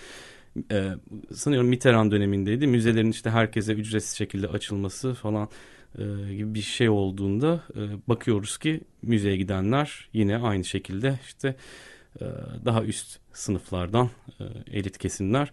e, 0.72 0.90
sanıyorum 1.34 1.70
Mitterrand 1.70 2.12
dönemindeydi. 2.12 2.68
Müzelerin 2.68 3.12
işte 3.12 3.30
herkese 3.30 3.74
ücretsiz 3.74 4.18
şekilde 4.18 4.48
açılması 4.48 5.14
falan 5.14 5.50
e, 5.98 6.04
gibi 6.34 6.54
bir 6.54 6.62
şey 6.62 6.90
olduğunda 6.90 7.64
e, 7.76 7.82
bakıyoruz 8.08 8.58
ki 8.58 8.82
müzeye 9.02 9.38
gidenler 9.38 10.10
yine 10.14 10.38
aynı 10.38 10.64
şekilde 10.64 11.20
işte 11.28 11.56
daha 12.66 12.84
üst 12.84 13.20
sınıflardan 13.34 14.10
e, 14.40 14.44
elit 14.72 14.98
kesimler 14.98 15.52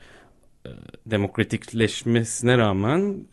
e, 0.67 0.71
demokratikleşmesine 1.07 2.59
rağmen 2.59 3.27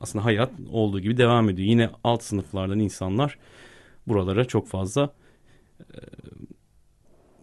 aslında 0.00 0.24
hayat 0.24 0.50
olduğu 0.72 1.00
gibi 1.00 1.16
devam 1.16 1.48
ediyor. 1.48 1.68
Yine 1.68 1.90
alt 2.04 2.22
sınıflardan 2.22 2.78
insanlar 2.78 3.38
buralara 4.06 4.44
çok 4.44 4.68
fazla 4.68 5.10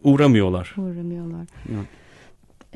uğramıyorlar. 0.03 0.75
Uğramıyorlar. 0.77 1.48
Evet. 1.69 1.88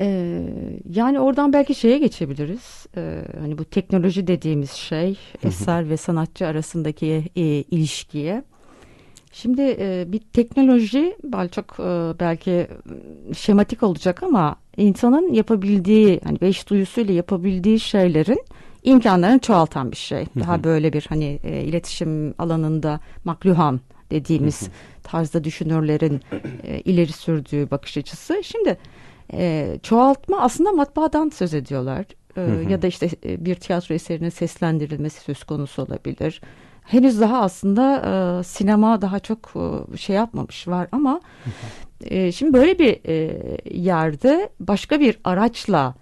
Ee, 0.00 0.42
yani 0.90 1.20
oradan 1.20 1.52
belki 1.52 1.74
şeye 1.74 1.98
geçebiliriz. 1.98 2.86
Ee, 2.96 3.24
hani 3.40 3.58
bu 3.58 3.64
teknoloji 3.64 4.26
dediğimiz 4.26 4.70
şey 4.70 5.18
eser 5.44 5.90
ve 5.90 5.96
sanatçı 5.96 6.46
arasındaki 6.46 7.24
e, 7.36 7.42
ilişkiye. 7.42 8.44
Şimdi 9.32 9.76
e, 9.80 10.04
bir 10.08 10.18
teknoloji 10.18 11.16
çok 11.50 11.80
e, 11.80 12.20
belki 12.20 12.66
şematik 13.36 13.82
olacak 13.82 14.22
ama 14.22 14.56
insanın 14.76 15.32
yapabildiği 15.32 16.20
hani 16.24 16.40
beş 16.40 16.70
duyusuyla 16.70 17.14
yapabildiği 17.14 17.80
şeylerin 17.80 18.44
imkanlarını 18.82 19.38
çoğaltan 19.38 19.90
bir 19.90 19.96
şey. 19.96 20.26
Daha 20.40 20.64
böyle 20.64 20.92
bir 20.92 21.06
hani 21.08 21.40
e, 21.44 21.62
iletişim 21.62 22.34
alanında 22.38 23.00
makluhan 23.24 23.80
dediğimiz 24.10 24.68
tarzda 25.02 25.44
düşünürlerin 25.44 26.20
e, 26.64 26.80
ileri 26.80 27.12
sürdüğü 27.12 27.70
bakış 27.70 27.96
açısı. 27.96 28.40
Şimdi 28.44 28.78
e, 29.32 29.76
çoğaltma 29.82 30.40
aslında 30.40 30.72
matbaadan 30.72 31.28
söz 31.28 31.54
ediyorlar. 31.54 32.04
E, 32.36 32.70
ya 32.70 32.82
da 32.82 32.86
işte 32.86 33.08
bir 33.24 33.54
tiyatro 33.54 33.94
eserinin 33.94 34.28
seslendirilmesi 34.28 35.20
söz 35.20 35.44
konusu 35.44 35.82
olabilir 35.82 36.40
henüz 36.92 37.20
daha 37.20 37.40
aslında 37.40 38.02
e, 38.40 38.44
sinema 38.44 39.02
daha 39.02 39.18
çok 39.18 39.52
e, 39.56 39.96
şey 39.96 40.16
yapmamış 40.16 40.68
var 40.68 40.88
ama 40.92 41.20
e, 42.04 42.32
şimdi 42.32 42.52
böyle 42.52 42.78
bir 42.78 43.00
e, 43.08 43.58
yerde 43.70 44.50
başka 44.60 45.00
bir 45.00 45.18
araçla 45.24 45.94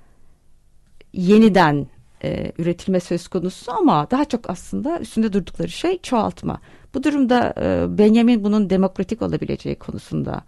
yeniden 1.12 1.87
e, 2.25 2.52
üretilme 2.59 3.00
söz 3.00 3.28
konusu 3.28 3.73
ama 3.73 4.11
daha 4.11 4.25
çok 4.25 4.50
aslında 4.50 4.99
üstünde 5.00 5.33
durdukları 5.33 5.68
şey 5.68 5.99
çoğaltma. 5.99 6.61
Bu 6.95 7.04
durumda 7.04 7.54
e, 7.61 7.99
Benjamin 7.99 8.45
bunun 8.45 8.71
demokratik 8.71 9.23
olabileceği 9.23 9.75
konusunda 9.75 10.42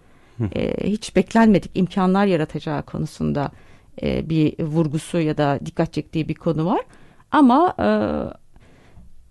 e, 0.55 0.91
hiç 0.91 1.17
beklenmedik 1.17 1.71
imkanlar 1.75 2.27
yaratacağı 2.27 2.83
konusunda 2.83 3.51
e, 4.03 4.29
bir 4.31 4.65
vurgusu 4.65 5.21
ya 5.21 5.37
da 5.37 5.59
dikkat 5.67 5.93
çektiği 5.93 6.29
bir 6.29 6.35
konu 6.35 6.67
var. 6.67 6.81
Ama 7.31 7.75
e, 7.79 7.87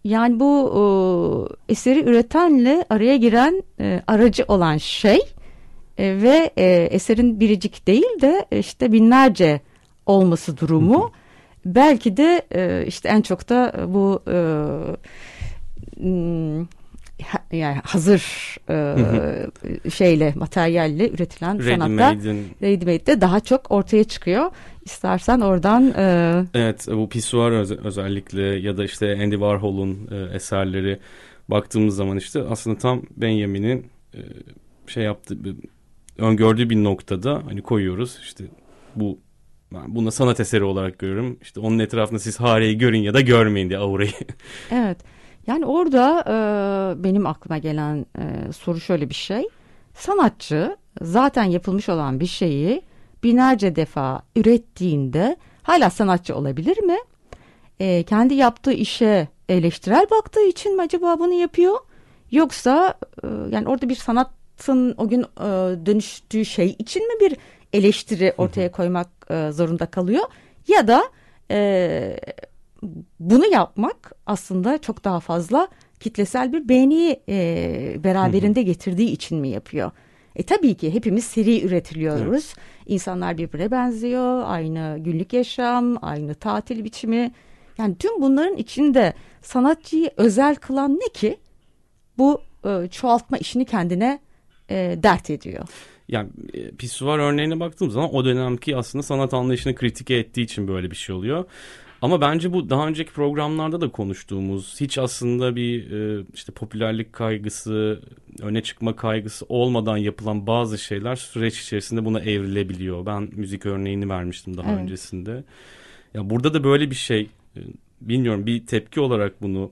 yani 0.09 0.39
bu 0.39 0.71
e, 1.67 1.71
eseri 1.71 2.03
üretenle 2.03 2.85
araya 2.89 3.17
giren 3.17 3.63
e, 3.79 4.01
aracı 4.07 4.45
olan 4.47 4.77
şey 4.77 5.19
e, 5.97 6.21
ve 6.21 6.51
e, 6.57 6.65
eserin 6.91 7.39
biricik 7.39 7.87
değil 7.87 8.21
de 8.21 8.45
işte 8.51 8.91
binlerce 8.91 9.61
olması 10.05 10.57
durumu. 10.57 11.11
Belki 11.65 12.17
de 12.17 12.41
e, 12.55 12.85
işte 12.87 13.09
en 13.09 13.21
çok 13.21 13.49
da 13.49 13.73
bu 13.87 14.23
e, 14.27 14.37
yani 17.51 17.77
hazır 17.83 18.23
e, 18.69 19.89
şeyle 19.89 20.33
materyalle 20.35 21.09
üretilen 21.09 21.59
ready 21.59 21.69
sanatta 21.69 22.15
ready 22.61 22.85
made'de 22.85 23.21
daha 23.21 23.39
çok 23.39 23.71
ortaya 23.71 24.03
çıkıyor. 24.03 24.51
İstersen 24.85 25.39
oradan 25.39 25.93
e... 25.97 26.45
Evet 26.53 26.87
bu 26.91 27.09
pisuar 27.09 27.51
öz 27.51 27.71
özellikle 27.71 28.41
ya 28.41 28.77
da 28.77 28.85
işte 28.85 29.19
Andy 29.23 29.35
Warhol'un 29.35 30.09
e, 30.11 30.35
eserleri 30.35 30.99
baktığımız 31.47 31.95
zaman 31.95 32.17
işte 32.17 32.41
aslında 32.49 32.77
tam 32.77 33.01
Benjamin'in 33.17 33.87
e, 34.13 34.19
şey 34.87 35.03
yaptığı 35.03 35.37
öngördüğü 36.17 36.69
bir 36.69 36.83
noktada 36.83 37.41
hani 37.45 37.61
koyuyoruz 37.61 38.19
işte 38.21 38.43
bu 38.95 39.19
ben 39.73 39.95
bunu 39.95 40.11
sanat 40.11 40.39
eseri 40.39 40.63
olarak 40.63 40.99
görüyorum. 40.99 41.37
İşte 41.41 41.59
onun 41.59 41.79
etrafında 41.79 42.19
siz 42.19 42.39
hareyi 42.39 42.77
görün 42.77 42.99
ya 42.99 43.13
da 43.13 43.21
görmeyin 43.21 43.69
diye 43.69 43.79
aurayı. 43.79 44.11
Evet. 44.71 44.97
Yani 45.49 45.65
orada 45.65 46.23
e, 46.27 47.03
benim 47.03 47.27
aklıma 47.27 47.57
gelen 47.57 48.05
e, 48.17 48.53
soru 48.53 48.79
şöyle 48.79 49.09
bir 49.09 49.15
şey. 49.15 49.47
Sanatçı 49.93 50.77
zaten 51.01 51.43
yapılmış 51.43 51.89
olan 51.89 52.19
bir 52.19 52.25
şeyi 52.25 52.81
binlerce 53.23 53.75
defa 53.75 54.21
ürettiğinde 54.35 55.37
hala 55.63 55.89
sanatçı 55.89 56.35
olabilir 56.35 56.83
mi? 56.83 56.97
E, 57.79 58.03
kendi 58.03 58.33
yaptığı 58.33 58.71
işe 58.71 59.27
eleştirel 59.49 60.07
baktığı 60.11 60.45
için 60.45 60.75
mi 60.75 60.81
acaba 60.81 61.19
bunu 61.19 61.33
yapıyor? 61.33 61.77
Yoksa 62.31 62.93
e, 63.23 63.27
yani 63.51 63.67
orada 63.69 63.89
bir 63.89 63.95
sanatın 63.95 64.95
o 64.97 65.07
gün 65.07 65.21
e, 65.21 65.45
dönüştüğü 65.85 66.45
şey 66.45 66.75
için 66.79 67.07
mi 67.07 67.19
bir 67.19 67.37
eleştiri 67.73 68.33
ortaya 68.37 68.71
koymak 68.71 69.07
e, 69.29 69.51
zorunda 69.51 69.85
kalıyor? 69.85 70.23
Ya 70.67 70.87
da 70.87 71.03
e, 71.51 72.17
bunu 73.19 73.45
yapmak 73.45 74.11
aslında 74.25 74.77
çok 74.77 75.03
daha 75.03 75.19
fazla 75.19 75.67
kitlesel 75.99 76.53
bir 76.53 76.69
beğeni 76.69 77.19
e, 77.29 77.95
beraberinde 78.03 78.61
getirdiği 78.61 79.11
için 79.11 79.37
mi 79.37 79.49
yapıyor? 79.49 79.91
E 80.35 80.43
tabii 80.43 80.75
ki 80.75 80.93
hepimiz 80.93 81.25
seri 81.25 81.65
üretiliyoruz. 81.65 82.53
Evet. 82.57 82.85
İnsanlar 82.85 83.37
birbirine 83.37 83.71
benziyor. 83.71 84.43
Aynı 84.45 84.97
günlük 84.99 85.33
yaşam, 85.33 85.97
aynı 86.01 86.35
tatil 86.35 86.83
biçimi. 86.83 87.31
Yani 87.77 87.95
tüm 87.95 88.21
bunların 88.21 88.57
içinde 88.57 89.13
sanatçıyı 89.41 90.11
özel 90.17 90.55
kılan 90.55 90.95
ne 90.95 91.13
ki? 91.13 91.37
Bu 92.17 92.41
e, 92.65 92.87
çoğaltma 92.87 93.37
işini 93.37 93.65
kendine 93.65 94.19
e, 94.69 94.99
dert 95.03 95.29
ediyor. 95.29 95.67
Yani 96.07 96.29
e, 96.53 96.71
Pisuvar 96.71 97.19
örneğine 97.19 97.59
baktığım 97.59 97.91
zaman 97.91 98.15
o 98.15 98.25
dönemki 98.25 98.75
aslında 98.75 99.03
sanat 99.03 99.33
anlayışını 99.33 99.75
kritike 99.75 100.15
ettiği 100.15 100.41
için 100.41 100.67
böyle 100.67 100.91
bir 100.91 100.95
şey 100.95 101.15
oluyor. 101.15 101.45
Ama 102.01 102.21
bence 102.21 102.53
bu 102.53 102.69
daha 102.69 102.87
önceki 102.87 103.13
programlarda 103.13 103.81
da 103.81 103.91
konuştuğumuz 103.91 104.81
hiç 104.81 104.97
aslında 104.97 105.55
bir 105.55 105.91
e, 105.91 106.25
işte 106.33 106.51
popülerlik 106.51 107.13
kaygısı, 107.13 108.01
öne 108.41 108.63
çıkma 108.63 108.95
kaygısı 108.95 109.45
olmadan 109.49 109.97
yapılan 109.97 110.47
bazı 110.47 110.77
şeyler 110.77 111.15
süreç 111.15 111.61
içerisinde 111.61 112.05
buna 112.05 112.19
evrilebiliyor. 112.19 113.05
Ben 113.05 113.29
müzik 113.31 113.65
örneğini 113.65 114.09
vermiştim 114.09 114.57
daha 114.57 114.71
evet. 114.71 114.81
öncesinde. 114.81 115.43
Ya 116.13 116.29
burada 116.29 116.53
da 116.53 116.63
böyle 116.63 116.89
bir 116.89 116.95
şey 116.95 117.29
e, 117.57 117.59
bilmiyorum 118.01 118.45
bir 118.45 118.65
tepki 118.65 118.99
olarak 118.99 119.41
bunu 119.41 119.71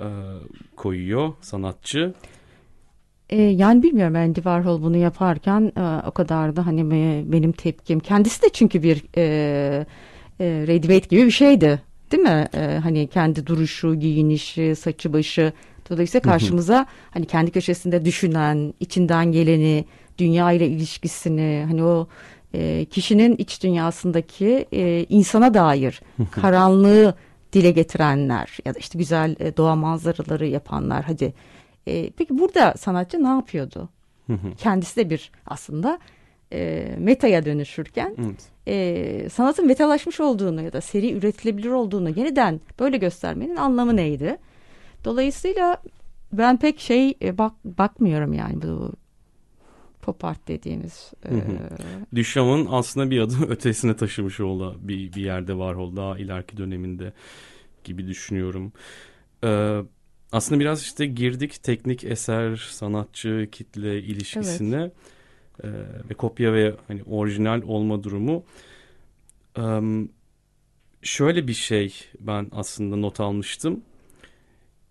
e, 0.00 0.06
koyuyor 0.76 1.32
sanatçı. 1.40 2.14
E, 3.30 3.42
yani 3.42 3.82
bilmiyorum 3.82 4.16
Andy 4.16 4.34
Warhol 4.34 4.82
bunu 4.82 4.96
yaparken 4.96 5.72
e, 5.76 6.06
o 6.06 6.10
kadar 6.10 6.56
da 6.56 6.66
hani 6.66 6.90
benim 7.32 7.52
tepkim 7.52 8.00
kendisi 8.00 8.42
de 8.42 8.48
çünkü 8.52 8.82
bir 8.82 9.02
e, 9.16 9.86
e, 10.40 10.44
ready 10.44 11.08
gibi 11.08 11.26
bir 11.26 11.30
şeydi. 11.30 11.82
Değil 12.12 12.22
mi? 12.22 12.48
E, 12.54 12.78
hani 12.82 13.06
kendi 13.06 13.46
duruşu, 13.46 13.94
giyinişi, 13.94 14.76
saçı 14.76 15.12
başı. 15.12 15.52
Dolayısıyla 15.90 16.22
karşımıza 16.22 16.86
hani 17.10 17.26
kendi 17.26 17.50
köşesinde 17.50 18.04
düşünen, 18.04 18.74
içinden 18.80 19.32
geleni 19.32 19.84
dünya 20.18 20.52
ile 20.52 20.68
ilişkisini 20.68 21.64
hani 21.68 21.84
o 21.84 22.08
e, 22.54 22.84
kişinin 22.84 23.36
iç 23.36 23.62
dünyasındaki 23.62 24.66
e, 24.72 25.06
insana 25.08 25.54
dair 25.54 26.00
karanlığı 26.30 27.14
dile 27.52 27.70
getirenler 27.70 28.58
ya 28.64 28.74
da 28.74 28.78
işte 28.78 28.98
güzel 28.98 29.36
e, 29.40 29.56
doğa 29.56 29.76
manzaraları 29.76 30.46
yapanlar 30.46 31.04
hadi. 31.04 31.34
E, 31.86 32.10
peki 32.10 32.38
burada 32.38 32.74
sanatçı 32.78 33.24
ne 33.24 33.28
yapıyordu? 33.28 33.88
Kendisi 34.58 34.96
de 34.96 35.10
bir 35.10 35.30
aslında 35.46 35.98
e, 36.56 36.94
metaya 36.98 37.44
dönüşürken 37.44 38.16
evet. 38.18 38.48
e, 38.66 39.28
sanatın 39.28 39.66
metalaşmış 39.66 40.20
olduğunu 40.20 40.62
ya 40.62 40.72
da 40.72 40.80
seri 40.80 41.12
üretilebilir 41.12 41.70
olduğunu 41.70 42.08
yeniden 42.08 42.60
böyle 42.80 42.96
göstermenin 42.96 43.56
anlamı 43.56 43.96
neydi? 43.96 44.36
Dolayısıyla 45.04 45.82
ben 46.32 46.56
pek 46.56 46.80
şey 46.80 47.14
e, 47.22 47.38
bak 47.38 47.52
bakmıyorum 47.64 48.32
yani 48.32 48.62
bu 48.62 48.92
pop 50.02 50.24
art 50.24 50.48
dediğimiz. 50.48 51.12
E, 51.24 51.30
Duchamp'ın 52.16 52.68
aslında 52.70 53.10
bir 53.10 53.20
adım 53.20 53.42
ötesine 53.48 53.96
taşımış 53.96 54.40
oldu 54.40 54.76
bir, 54.80 55.12
bir 55.12 55.22
yerde 55.24 55.58
var 55.58 55.74
oldu 55.74 55.96
daha 55.96 56.18
ileriki 56.18 56.56
döneminde 56.56 57.12
gibi 57.84 58.06
düşünüyorum. 58.06 58.72
Ee, 59.44 59.80
aslında 60.32 60.60
biraz 60.60 60.82
işte 60.82 61.06
girdik 61.06 61.62
teknik 61.62 62.04
eser, 62.04 62.56
sanatçı, 62.56 63.48
kitle 63.52 64.02
ilişkisine 64.02 64.76
evet. 64.76 64.92
Ee, 65.64 65.68
ve 66.10 66.14
kopya 66.14 66.52
ve 66.52 66.74
hani 66.88 67.02
orijinal 67.02 67.62
olma 67.62 68.04
durumu. 68.04 68.44
Ee, 69.58 69.80
şöyle 71.02 71.48
bir 71.48 71.54
şey 71.54 71.94
ben 72.20 72.48
aslında 72.52 72.96
not 72.96 73.20
almıştım. 73.20 73.80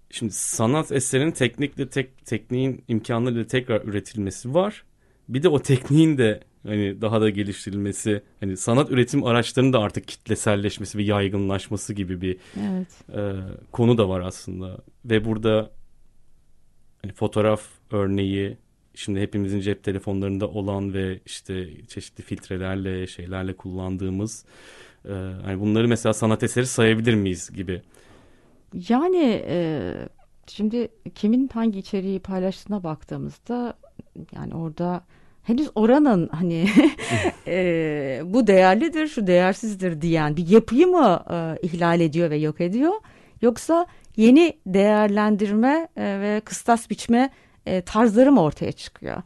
Şimdi 0.10 0.34
sanat 0.34 0.92
eserinin 0.92 1.32
teknikle 1.32 1.90
tek 1.90 2.26
tekniğin 2.26 2.84
imkanlarıyla 2.88 3.48
tekrar 3.48 3.82
üretilmesi 3.82 4.54
var. 4.54 4.84
Bir 5.30 5.44
de 5.44 5.50
o 5.50 5.60
tekniğin 5.60 6.18
de 6.18 6.40
hani 6.64 7.02
daha 7.02 7.22
da 7.22 7.30
geliştirilmesi, 7.30 8.24
hani 8.40 8.58
sanat 8.58 8.92
üretim 8.92 9.24
araçlarının 9.24 9.74
da 9.74 9.80
artık 9.80 10.08
kitleselleşmesi 10.08 10.98
ve 10.98 11.04
yaygınlaşması 11.04 11.94
gibi 11.94 12.22
bir 12.22 12.38
evet. 12.60 12.88
e, 13.14 13.34
konu 13.72 13.98
da 13.98 14.10
var 14.10 14.22
aslında. 14.22 14.78
Ve 15.06 15.26
burada 15.26 15.72
hani 17.02 17.14
fotoğraf 17.14 17.62
örneği 17.92 18.58
şimdi 18.96 19.20
hepimizin 19.20 19.60
cep 19.60 19.84
telefonlarında 19.84 20.48
olan 20.48 20.94
ve 20.94 21.20
işte 21.26 21.86
çeşitli 21.88 22.24
filtrelerle 22.24 23.08
şeylerle 23.08 23.54
kullandığımız 23.54 24.46
e, 25.06 25.14
hani 25.44 25.60
bunları 25.60 25.88
mesela 25.88 26.14
sanat 26.14 26.44
eseri 26.44 26.68
sayabilir 26.68 27.14
miyiz 27.14 27.50
gibi. 27.56 27.82
Yani 28.90 29.44
e, 29.48 29.92
şimdi 30.48 30.88
kimin 31.16 31.50
hangi 31.54 31.80
içeriği 31.80 32.20
paylaştığına 32.20 32.84
baktığımızda 32.84 33.74
yani 34.36 34.56
orada 34.56 35.04
henüz 35.44 35.70
oranın 35.76 36.28
hani 36.28 36.70
e, 37.48 38.22
bu 38.26 38.48
değerlidir 38.48 39.08
şu 39.08 39.28
değersizdir 39.28 40.02
diyen 40.02 40.38
bir 40.38 40.48
yapıyı 40.48 40.88
mı 40.88 41.24
e, 41.32 41.68
ihlal 41.68 42.00
ediyor 42.00 42.30
ve 42.30 42.38
yok 42.38 42.62
ediyor 42.62 42.94
yoksa 43.42 43.86
yeni 44.18 44.54
değerlendirme 44.66 45.88
e, 45.98 46.20
ve 46.20 46.42
kıstas 46.46 46.90
biçme 46.90 47.30
e, 47.66 47.82
tarzları 47.82 48.32
mı 48.32 48.42
ortaya 48.42 48.72
çıkıyor? 48.72 49.22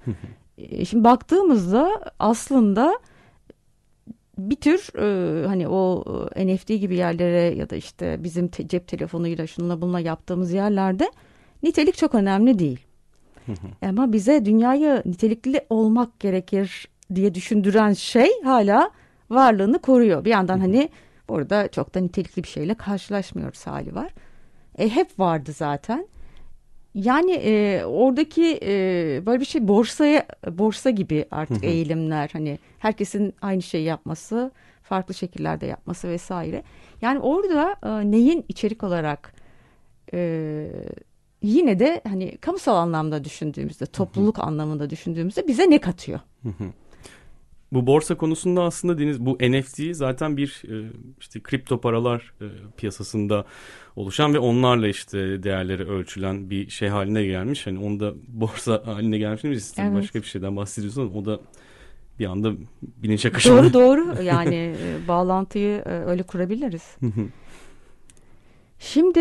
e, 0.58 0.86
şimdi 0.86 1.04
baktığımızda 1.04 2.02
aslında 2.20 3.00
bir 4.38 4.56
tür 4.56 4.90
e, 4.98 5.48
hani 5.48 5.68
o 5.68 6.06
e, 6.36 6.56
NFT 6.56 6.68
gibi 6.68 6.96
yerlere 6.96 7.56
ya 7.56 7.70
da 7.70 7.76
işte 7.76 8.24
bizim 8.24 8.48
te- 8.48 8.68
cep 8.68 8.88
telefonuyla 8.88 9.48
şununla 9.48 9.82
bununla 9.82 10.00
yaptığımız 10.00 10.52
yerlerde 10.54 11.12
nitelik 11.64 11.98
çok 11.98 12.16
önemli 12.16 12.60
değil. 12.60 12.80
Ama 13.82 14.14
bize 14.14 14.46
dünyayı 14.46 15.02
nitelikli 15.06 15.66
olmak 15.70 16.20
gerekir 16.20 16.88
diye 17.16 17.34
düşündüren 17.36 17.94
şey 17.94 18.30
hala 18.44 18.92
varlığını 19.30 19.80
koruyor. 19.80 20.26
Bir 20.26 20.30
yandan 20.30 20.60
hani 20.60 20.90
burada 21.30 21.68
çok 21.68 21.96
da 21.96 22.00
nitelikli 22.00 22.44
bir 22.44 22.48
şeyle 22.48 22.74
karşılaşmıyoruz 22.74 23.68
hali 23.68 23.96
var. 23.96 24.10
E, 24.78 24.90
hep 24.90 25.20
vardı 25.20 25.52
zaten. 25.54 26.08
Yani 26.96 27.32
e, 27.32 27.84
oradaki 27.86 28.60
e, 28.62 28.72
böyle 29.26 29.40
bir 29.40 29.46
şey 29.46 29.68
borsaya 29.68 30.26
borsa 30.52 30.90
gibi 30.90 31.26
artık 31.32 31.64
eğilimler 31.64 32.30
hani 32.34 32.60
herkesin 32.80 33.34
aynı 33.42 33.62
şeyi 33.62 33.86
yapması, 33.86 34.52
farklı 34.84 35.14
şekillerde 35.14 35.66
yapması 35.66 36.10
vesaire. 36.10 36.64
Yani 37.02 37.20
orada 37.20 37.76
e, 37.84 38.12
neyin 38.12 38.46
içerik 38.48 38.84
olarak 38.84 39.34
e, 40.14 40.72
yine 41.42 41.80
de 41.80 42.02
hani 42.08 42.38
kamusal 42.38 42.76
anlamda 42.76 43.24
düşündüğümüzde, 43.24 43.86
topluluk 43.86 44.40
anlamında 44.40 44.90
düşündüğümüzde 44.90 45.48
bize 45.48 45.70
ne 45.70 45.80
katıyor? 45.82 46.20
Bu 47.72 47.88
borsa 47.88 48.16
konusunda 48.16 48.64
aslında 48.64 48.98
Deniz 49.00 49.26
bu 49.26 49.38
NFT 49.42 49.96
zaten 49.96 50.38
bir 50.38 50.64
e, 50.68 50.92
işte 51.20 51.40
kripto 51.44 51.82
paralar 51.82 52.34
e, 52.42 52.46
piyasasında 52.78 53.46
oluşan 53.96 54.34
ve 54.34 54.40
onlarla 54.40 54.88
işte 54.88 55.44
değerleri 55.44 55.90
ölçülen 55.90 56.50
bir 56.50 56.70
şey 56.70 56.90
haline 56.90 57.26
gelmiş. 57.26 57.68
Hani 57.68 57.80
onu 57.80 58.00
da 58.00 58.14
borsa 58.28 58.82
haline 58.86 59.18
gelmiş 59.18 59.44
mi? 59.44 59.50
Evet. 59.78 59.94
Başka 59.94 60.20
bir 60.20 60.28
şeyden 60.28 60.56
bahsediyorsun. 60.56 61.14
O 61.14 61.26
da 61.26 61.40
bir 62.20 62.26
anda 62.26 62.54
bilinç 62.82 63.26
akışı. 63.26 63.50
Doğru 63.50 63.74
doğru 63.74 64.24
yani 64.24 64.56
e, 64.56 65.08
bağlantıyı 65.08 65.84
öyle 65.86 66.24
kurabiliriz. 66.24 66.98
Şimdi 68.80 69.20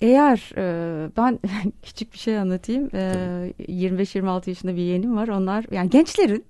eğer 0.00 0.52
e, 0.56 1.10
ben 1.16 1.38
küçük 1.82 2.12
bir 2.12 2.18
şey 2.18 2.38
anlatayım. 2.38 2.90
E, 2.94 3.52
25-26 3.58 4.48
yaşında 4.48 4.76
bir 4.76 4.80
yeğenim 4.80 5.16
var. 5.16 5.28
Onlar 5.28 5.64
yani 5.70 5.90
gençlerin 5.90 6.44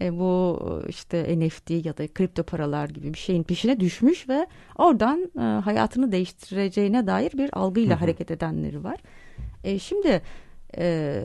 e, 0.00 0.18
bu 0.18 0.58
işte 0.88 1.38
NFT 1.38 1.70
ya 1.70 1.96
da 1.96 2.08
kripto 2.08 2.42
paralar 2.42 2.88
gibi 2.88 3.14
bir 3.14 3.18
şeyin 3.18 3.42
peşine 3.42 3.80
düşmüş 3.80 4.28
ve 4.28 4.46
oradan 4.76 5.30
e, 5.38 5.40
hayatını 5.40 6.12
değiştireceğine 6.12 7.06
dair 7.06 7.32
bir 7.32 7.58
algıyla 7.58 7.94
Hı-hı. 7.94 8.00
hareket 8.00 8.30
edenleri 8.30 8.84
var. 8.84 8.98
E, 9.64 9.78
şimdi 9.78 10.22
e, 10.76 11.22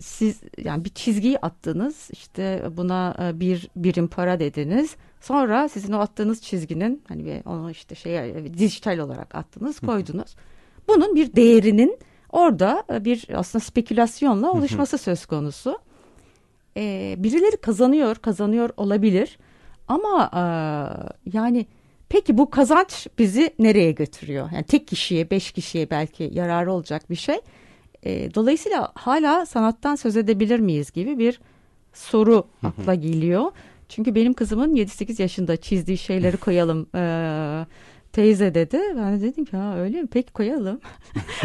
siz 0.00 0.40
yani 0.64 0.84
bir 0.84 0.90
çizgiyi 0.90 1.38
attınız 1.38 2.08
işte 2.12 2.62
buna 2.76 3.16
e, 3.22 3.40
bir 3.40 3.68
birim 3.76 4.08
para 4.08 4.40
dediniz. 4.40 4.96
Sonra 5.20 5.68
sizin 5.68 5.92
o 5.92 5.98
attığınız 5.98 6.42
çizginin 6.42 7.02
hani 7.08 7.42
onu 7.46 7.70
işte 7.70 7.94
şeye 7.94 8.54
dijital 8.58 8.98
olarak 8.98 9.34
attınız 9.34 9.80
koydunuz. 9.80 10.36
Bunun 10.88 11.14
bir 11.14 11.36
değerinin 11.36 11.98
orada 12.30 12.84
bir 13.04 13.26
aslında 13.34 13.64
spekülasyonla 13.64 14.52
oluşması 14.52 14.98
söz 14.98 15.26
konusu. 15.26 15.78
Ee, 16.76 17.14
birileri 17.18 17.56
kazanıyor, 17.56 18.16
kazanıyor 18.16 18.70
olabilir. 18.76 19.38
Ama 19.88 20.30
e, 20.34 20.42
yani 21.32 21.66
peki 22.08 22.38
bu 22.38 22.50
kazanç 22.50 23.06
bizi 23.18 23.54
nereye 23.58 23.92
götürüyor? 23.92 24.50
Yani 24.52 24.64
tek 24.64 24.88
kişiye, 24.88 25.30
beş 25.30 25.52
kişiye 25.52 25.90
belki 25.90 26.30
yararı 26.32 26.72
olacak 26.72 27.10
bir 27.10 27.16
şey. 27.16 27.40
E, 28.02 28.34
dolayısıyla 28.34 28.92
hala 28.94 29.46
sanattan 29.46 29.94
söz 29.94 30.16
edebilir 30.16 30.60
miyiz 30.60 30.92
gibi 30.92 31.18
bir 31.18 31.40
soru 31.92 32.46
akla 32.62 32.94
geliyor. 32.94 33.52
Çünkü 33.88 34.14
benim 34.14 34.34
kızımın 34.34 34.76
7-8 34.76 35.22
yaşında 35.22 35.56
çizdiği 35.56 35.98
şeyleri 35.98 36.36
koyalım. 36.46 36.86
E, 36.94 37.66
teyze 38.12 38.54
dedi. 38.54 38.80
Ben 38.96 39.20
de 39.20 39.22
dedim 39.22 39.44
ki 39.44 39.56
ha 39.56 39.78
öyle 39.78 40.02
mi? 40.02 40.08
Peki 40.12 40.32
koyalım. 40.32 40.80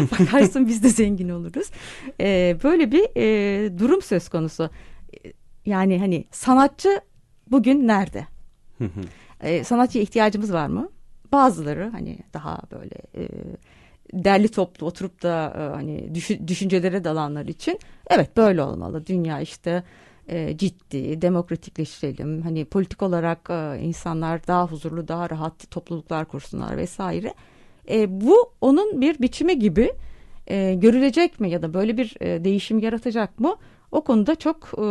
Bakarsın 0.00 0.66
biz 0.66 0.82
de 0.82 0.88
zengin 0.88 1.28
oluruz. 1.28 1.70
Ee, 2.20 2.56
böyle 2.64 2.92
bir 2.92 3.08
e, 3.16 3.78
durum 3.78 4.02
söz 4.02 4.28
konusu. 4.28 4.70
Yani 5.66 5.98
hani 5.98 6.24
sanatçı 6.30 7.00
bugün 7.50 7.88
nerede? 7.88 8.26
ee, 9.42 9.64
sanatçıya 9.64 10.02
ihtiyacımız 10.02 10.52
var 10.52 10.66
mı? 10.66 10.88
Bazıları 11.32 11.88
hani 11.92 12.18
daha 12.34 12.60
böyle 12.72 12.94
e, 13.14 13.28
derli 14.12 14.48
toplu 14.48 14.86
oturup 14.86 15.22
da 15.22 15.54
e, 15.56 15.76
hani 15.76 16.14
düşün, 16.14 16.48
düşüncelere 16.48 17.04
dalanlar 17.04 17.46
için 17.46 17.78
evet 18.10 18.36
böyle 18.36 18.62
olmalı. 18.62 19.06
Dünya 19.06 19.40
işte 19.40 19.82
e, 20.28 20.56
ciddi, 20.56 21.22
demokratikleştirelim. 21.22 22.42
Hani 22.42 22.64
politik 22.64 23.02
olarak 23.02 23.50
e, 23.50 23.80
insanlar 23.82 24.46
daha 24.46 24.66
huzurlu, 24.66 25.08
daha 25.08 25.30
rahat 25.30 25.70
topluluklar 25.70 26.24
kursunlar 26.24 26.76
vesaire. 26.76 27.34
E, 27.90 28.20
bu 28.20 28.52
onun 28.60 29.00
bir 29.00 29.18
biçimi 29.18 29.58
gibi 29.58 29.92
e, 30.46 30.74
görülecek 30.74 31.40
mi 31.40 31.50
ya 31.50 31.62
da 31.62 31.74
böyle 31.74 31.96
bir 31.96 32.16
e, 32.20 32.44
değişim 32.44 32.78
yaratacak 32.78 33.40
mı? 33.40 33.56
O 33.92 34.04
konuda 34.04 34.34
çok 34.34 34.70
e, 34.74 34.84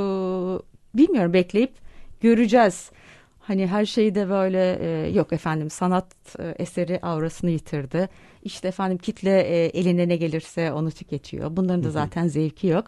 bilmiyorum 0.98 1.34
bekleyip 1.34 1.74
göreceğiz. 2.22 2.92
Hani 3.40 3.68
her 3.68 3.86
şeyde 3.86 4.30
böyle 4.30 4.80
e, 4.82 5.10
yok 5.10 5.34
efendim 5.34 5.70
sanat 5.70 6.36
e, 6.40 6.56
eseri 6.60 7.00
aurasını 7.02 7.50
yitirdi. 7.50 8.10
İşte 8.44 8.68
efendim 8.68 8.98
kitle 8.98 9.40
e, 9.42 9.66
eline 9.66 10.08
ne 10.08 10.16
gelirse 10.16 10.72
onu 10.72 10.92
tüketiyor. 10.92 11.58
Bunların 11.58 11.84
da 11.84 11.90
zaten 11.90 12.28
zevki 12.28 12.68
yok. 12.68 12.86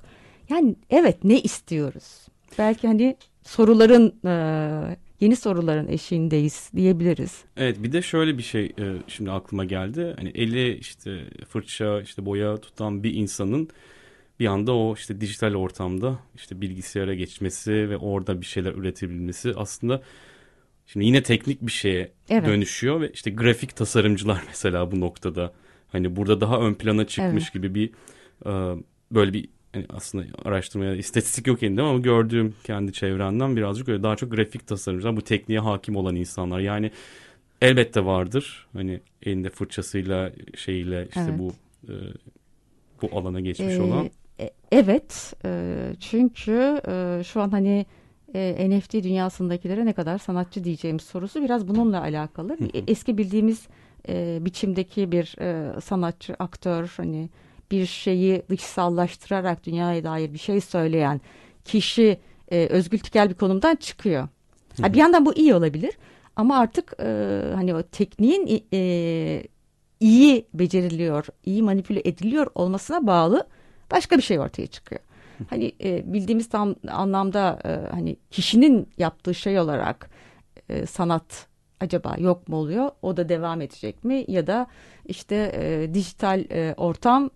Yani 0.49 0.75
evet 0.89 1.23
ne 1.23 1.41
istiyoruz? 1.41 2.29
belki 2.57 2.87
hani 2.87 3.17
soruların 3.43 4.13
e, 4.25 4.97
yeni 5.19 5.35
soruların 5.35 5.87
eşiğindeyiz 5.87 6.71
diyebiliriz. 6.75 7.43
Evet 7.57 7.83
bir 7.83 7.91
de 7.91 8.01
şöyle 8.01 8.37
bir 8.37 8.43
şey 8.43 8.65
e, 8.65 8.95
şimdi 9.07 9.31
aklıma 9.31 9.65
geldi. 9.65 10.13
Hani 10.17 10.29
eli 10.29 10.77
işte 10.77 11.23
fırça 11.49 12.01
işte 12.01 12.25
boya 12.25 12.57
tutan 12.57 13.03
bir 13.03 13.13
insanın 13.13 13.69
bir 14.39 14.45
anda 14.45 14.75
o 14.75 14.93
işte 14.93 15.21
dijital 15.21 15.55
ortamda 15.55 16.19
işte 16.35 16.61
bilgisayara 16.61 17.13
geçmesi 17.13 17.71
ve 17.71 17.97
orada 17.97 18.41
bir 18.41 18.45
şeyler 18.45 18.73
üretebilmesi 18.73 19.53
aslında 19.55 20.01
şimdi 20.87 21.05
yine 21.05 21.23
teknik 21.23 21.61
bir 21.61 21.71
şeye 21.71 22.11
evet. 22.29 22.47
dönüşüyor 22.47 23.01
ve 23.01 23.11
işte 23.11 23.31
grafik 23.31 23.75
tasarımcılar 23.75 24.43
mesela 24.47 24.91
bu 24.91 24.99
noktada 24.99 25.53
hani 25.91 26.15
burada 26.15 26.41
daha 26.41 26.59
ön 26.59 26.73
plana 26.73 27.07
çıkmış 27.07 27.43
evet. 27.43 27.53
gibi 27.53 27.75
bir 27.75 27.89
e, 28.45 28.81
böyle 29.11 29.33
bir 29.33 29.49
yani 29.73 29.85
aslında 29.89 30.25
araştırmaya 30.45 30.95
istatistik 30.95 31.47
yok 31.47 31.63
elinde 31.63 31.81
ama 31.81 31.99
gördüğüm 31.99 32.55
kendi 32.63 32.93
çevremden 32.93 33.55
birazcık 33.55 33.89
öyle 33.89 34.03
daha 34.03 34.15
çok 34.15 34.31
grafik 34.31 34.67
tasarımcılar 34.67 35.17
bu 35.17 35.21
tekniğe 35.21 35.59
hakim 35.59 35.95
olan 35.95 36.15
insanlar 36.15 36.59
yani 36.59 36.91
elbette 37.61 38.05
vardır 38.05 38.67
hani 38.73 38.99
elinde 39.23 39.49
fırçasıyla 39.49 40.31
şeyiyle 40.55 41.07
işte 41.09 41.21
evet. 41.29 41.39
bu 41.39 41.53
e, 41.87 41.93
bu 43.01 43.19
alana 43.19 43.39
geçmiş 43.39 43.75
ee, 43.75 43.81
olan. 43.81 44.09
E, 44.39 44.49
evet 44.71 45.33
e, 45.45 45.75
çünkü 45.99 46.81
e, 46.87 47.23
şu 47.23 47.41
an 47.41 47.49
hani 47.49 47.85
e, 48.33 48.69
NFT 48.69 48.93
dünyasındakilere 48.93 49.85
ne 49.85 49.93
kadar 49.93 50.17
sanatçı 50.17 50.63
diyeceğimiz 50.63 51.03
sorusu 51.03 51.43
biraz 51.43 51.67
bununla 51.67 52.01
alakalı. 52.01 52.57
Eski 52.87 53.17
bildiğimiz 53.17 53.67
e, 54.09 54.37
biçimdeki 54.41 55.11
bir 55.11 55.35
e, 55.41 55.81
sanatçı, 55.81 56.35
aktör 56.39 56.93
hani 56.97 57.29
bir 57.71 57.85
şeyi 57.85 58.43
dışsallaştırarak 58.49 59.65
dünyaya 59.65 60.03
dair 60.03 60.33
bir 60.33 60.39
şey 60.39 60.61
söyleyen 60.61 61.21
kişi 61.65 62.19
e, 62.51 62.67
Özgül 62.67 62.99
Tikel 62.99 63.29
bir 63.29 63.35
konumdan 63.35 63.75
çıkıyor. 63.75 64.27
Ha, 64.81 64.93
bir 64.93 64.97
yandan 64.97 65.25
bu 65.25 65.33
iyi 65.33 65.55
olabilir 65.55 65.97
ama 66.35 66.57
artık 66.57 66.93
e, 66.99 67.41
hani 67.55 67.75
o 67.75 67.83
tekniğin 67.83 68.63
e, 68.73 69.43
iyi 69.99 70.45
beceriliyor, 70.53 71.25
iyi 71.45 71.63
manipüle 71.63 72.01
ediliyor 72.05 72.47
olmasına 72.55 73.07
bağlı 73.07 73.47
başka 73.91 74.17
bir 74.17 74.21
şey 74.21 74.39
ortaya 74.39 74.67
çıkıyor. 74.67 75.01
Hani 75.49 75.71
e, 75.83 76.13
bildiğimiz 76.13 76.49
tam 76.49 76.75
anlamda 76.87 77.59
e, 77.65 77.91
hani 77.91 78.15
kişinin 78.31 78.89
yaptığı 78.97 79.35
şey 79.35 79.59
olarak 79.59 80.09
e, 80.69 80.85
sanat 80.85 81.47
acaba 81.79 82.15
yok 82.19 82.47
mu 82.47 82.55
oluyor? 82.55 82.91
O 83.01 83.17
da 83.17 83.29
devam 83.29 83.61
edecek 83.61 84.03
mi? 84.03 84.25
Ya 84.27 84.47
da 84.47 84.67
işte 85.05 85.51
e, 85.55 85.93
dijital 85.93 86.45
e, 86.51 86.73
ortam 86.77 87.29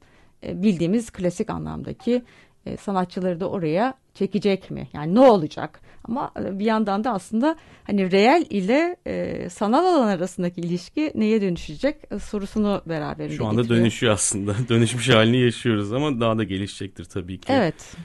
e, 0.43 0.63
bildiğimiz 0.63 1.11
klasik 1.11 1.49
anlamdaki 1.49 2.23
e, 2.65 2.77
sanatçıları 2.77 3.39
da 3.39 3.49
oraya 3.49 3.93
çekecek 4.13 4.71
mi? 4.71 4.87
Yani 4.93 5.15
ne 5.15 5.19
olacak? 5.19 5.81
Ama 6.03 6.31
e, 6.39 6.59
bir 6.59 6.65
yandan 6.65 7.03
da 7.03 7.11
aslında 7.13 7.55
hani 7.83 8.11
reel 8.11 8.45
ile 8.49 8.95
e, 9.07 9.49
sanal 9.49 9.85
alan 9.85 10.07
arasındaki 10.07 10.61
ilişki 10.61 11.11
neye 11.15 11.41
dönüşecek 11.41 11.97
e, 12.11 12.19
sorusunu 12.19 12.81
beraberinde 12.85 13.35
Şu 13.35 13.45
anda 13.45 13.61
getiriyor. 13.61 13.81
dönüşüyor 13.81 14.13
aslında. 14.13 14.55
Dönüşmüş 14.69 15.09
halini 15.09 15.37
yaşıyoruz 15.41 15.93
ama 15.93 16.19
daha 16.19 16.37
da 16.37 16.43
gelişecektir 16.43 17.05
tabii 17.05 17.37
ki. 17.39 17.53
Evet. 17.53 17.95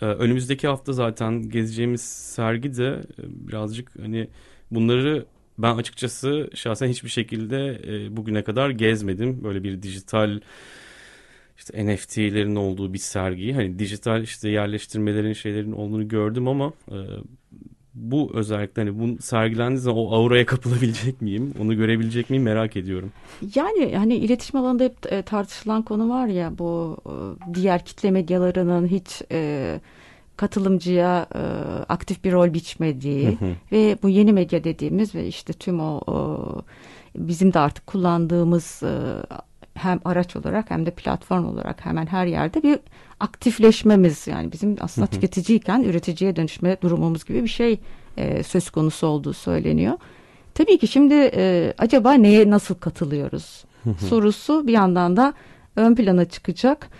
Ee, 0.00 0.04
önümüzdeki 0.04 0.68
hafta 0.68 0.92
zaten 0.92 1.48
gezeceğimiz 1.50 2.00
sergi 2.02 2.76
de 2.76 3.00
birazcık 3.18 3.90
hani 4.02 4.28
bunları 4.70 5.26
ben 5.58 5.76
açıkçası 5.76 6.50
şahsen 6.54 6.88
hiçbir 6.88 7.08
şekilde 7.08 7.80
bugüne 8.16 8.44
kadar 8.44 8.70
gezmedim. 8.70 9.44
Böyle 9.44 9.64
bir 9.64 9.82
dijital 9.82 10.40
işte 11.56 11.86
NFT'lerin 11.86 12.56
olduğu 12.56 12.92
bir 12.92 12.98
sergiyi 12.98 13.54
hani 13.54 13.78
dijital 13.78 14.22
işte 14.22 14.48
yerleştirmelerin 14.48 15.32
şeylerin 15.32 15.72
olduğunu 15.72 16.08
gördüm 16.08 16.48
ama 16.48 16.72
e, 16.88 16.98
bu 17.96 18.30
özellikle 18.34 18.82
hani 18.82 18.98
bu 18.98 19.22
sergilendiği 19.22 19.78
zaman 19.78 19.98
o 19.98 20.14
auraya 20.14 20.46
kapılabilecek 20.46 21.22
miyim? 21.22 21.54
Onu 21.60 21.76
görebilecek 21.76 22.30
miyim 22.30 22.42
merak 22.42 22.76
ediyorum. 22.76 23.12
Yani 23.54 23.96
hani 23.96 24.14
iletişim 24.14 24.60
alanında 24.60 24.84
hep 24.84 25.12
e, 25.12 25.22
tartışılan 25.22 25.82
konu 25.82 26.08
var 26.08 26.26
ya 26.26 26.58
bu 26.58 26.96
e, 27.06 27.54
diğer 27.54 27.84
kitle 27.84 28.10
medyalarının 28.10 28.86
hiç 28.86 29.22
e, 29.32 29.80
katılımcıya 30.36 31.26
e, 31.34 31.40
aktif 31.88 32.24
bir 32.24 32.32
rol 32.32 32.54
biçmediği 32.54 33.38
ve 33.72 33.98
bu 34.02 34.08
yeni 34.08 34.32
medya 34.32 34.64
dediğimiz 34.64 35.14
ve 35.14 35.26
işte 35.26 35.52
tüm 35.52 35.80
o, 35.80 36.00
o 36.06 36.62
bizim 37.16 37.52
de 37.52 37.58
artık 37.58 37.86
kullandığımız 37.86 38.82
e, 38.82 38.92
hem 39.76 40.00
araç 40.04 40.36
olarak 40.36 40.70
hem 40.70 40.86
de 40.86 40.90
platform 40.90 41.48
olarak 41.48 41.86
hemen 41.86 42.06
her 42.06 42.26
yerde 42.26 42.62
bir 42.62 42.78
aktifleşmemiz 43.20 44.26
yani 44.26 44.52
bizim 44.52 44.76
aslında 44.80 45.06
tüketiciyken 45.06 45.82
üreticiye 45.82 46.36
dönüşme 46.36 46.76
durumumuz 46.82 47.24
gibi 47.24 47.42
bir 47.42 47.48
şey 47.48 47.80
e, 48.16 48.42
söz 48.42 48.70
konusu 48.70 49.06
olduğu 49.06 49.32
söyleniyor. 49.32 49.98
Tabii 50.54 50.78
ki 50.78 50.88
şimdi 50.88 51.14
e, 51.34 51.74
acaba 51.78 52.12
neye 52.12 52.50
nasıl 52.50 52.74
katılıyoruz 52.74 53.64
sorusu 54.08 54.66
bir 54.66 54.72
yandan 54.72 55.16
da 55.16 55.34
ön 55.76 55.94
plana 55.94 56.24
çıkacak. 56.24 56.90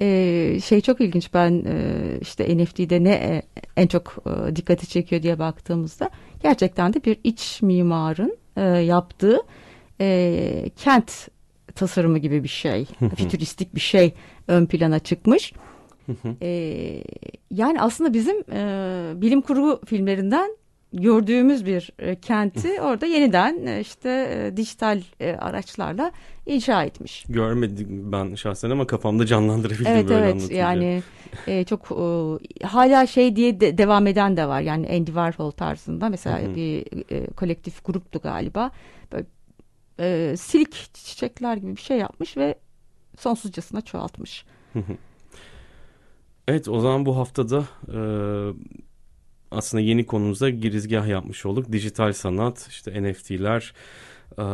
E, 0.00 0.58
şey 0.64 0.80
çok 0.80 1.00
ilginç 1.00 1.34
ben 1.34 1.64
e, 1.66 1.94
işte 2.20 2.56
NFT'de 2.56 3.04
ne 3.04 3.12
e, 3.12 3.42
en 3.76 3.86
çok 3.86 4.16
e, 4.26 4.56
dikkati 4.56 4.86
çekiyor 4.88 5.22
diye 5.22 5.38
baktığımızda 5.38 6.10
gerçekten 6.42 6.94
de 6.94 7.04
bir 7.04 7.18
iç 7.24 7.62
mimarın 7.62 8.36
e, 8.56 8.62
yaptığı 8.62 9.40
e, 10.00 10.70
kent 10.76 11.28
tasarımı 11.78 12.18
gibi 12.18 12.42
bir 12.42 12.48
şey, 12.48 12.86
fütüristik 13.16 13.74
bir 13.74 13.80
şey 13.80 14.14
ön 14.48 14.66
plana 14.66 14.98
çıkmış. 14.98 15.52
ee, 16.42 17.04
yani 17.50 17.80
aslında 17.80 18.12
bizim 18.12 18.36
e, 18.52 19.12
bilim 19.20 19.40
kurgu 19.40 19.80
filmlerinden 19.86 20.50
gördüğümüz 20.92 21.66
bir 21.66 21.90
e, 21.98 22.14
kenti 22.20 22.80
orada 22.80 23.06
yeniden 23.06 23.66
e, 23.66 23.80
işte 23.80 24.10
e, 24.10 24.56
dijital 24.56 25.02
e, 25.20 25.32
araçlarla 25.32 26.12
inşa 26.46 26.84
etmiş. 26.84 27.24
Görmedim 27.28 28.12
ben 28.12 28.34
şahsen 28.34 28.70
ama 28.70 28.86
kafamda 28.86 29.26
canlandırabildim 29.26 29.92
evet, 29.92 30.08
böyle 30.08 30.24
evet, 30.24 30.32
anlatınca. 30.34 30.56
Yani 30.56 31.02
e, 31.46 31.64
çok 31.64 31.88
e, 31.90 32.66
hala 32.66 33.06
şey 33.06 33.36
diye 33.36 33.60
de, 33.60 33.78
devam 33.78 34.06
eden 34.06 34.36
de 34.36 34.48
var 34.48 34.60
yani 34.60 34.88
Andy 34.88 35.06
Warhol 35.06 35.50
tarzında 35.50 36.08
mesela 36.08 36.56
bir 36.56 36.84
e, 37.12 37.26
kolektif 37.26 37.84
gruptu 37.84 38.18
galiba. 38.18 38.70
Böyle 39.12 39.26
e, 40.00 40.34
silik 40.38 40.72
çiçekler 40.94 41.56
gibi 41.56 41.76
bir 41.76 41.80
şey 41.80 41.98
yapmış 41.98 42.36
ve 42.36 42.54
sonsuzcasına 43.18 43.80
çoğaltmış. 43.80 44.44
evet 46.48 46.68
o 46.68 46.80
zaman 46.80 47.06
bu 47.06 47.16
haftada 47.16 47.64
e, 47.94 47.98
aslında 49.50 49.80
yeni 49.80 50.06
konumuza 50.06 50.50
girizgah 50.50 51.06
yapmış 51.08 51.46
olduk. 51.46 51.72
Dijital 51.72 52.12
sanat, 52.12 52.66
işte 52.70 53.02
NFT'ler, 53.02 53.74
e, 54.38 54.44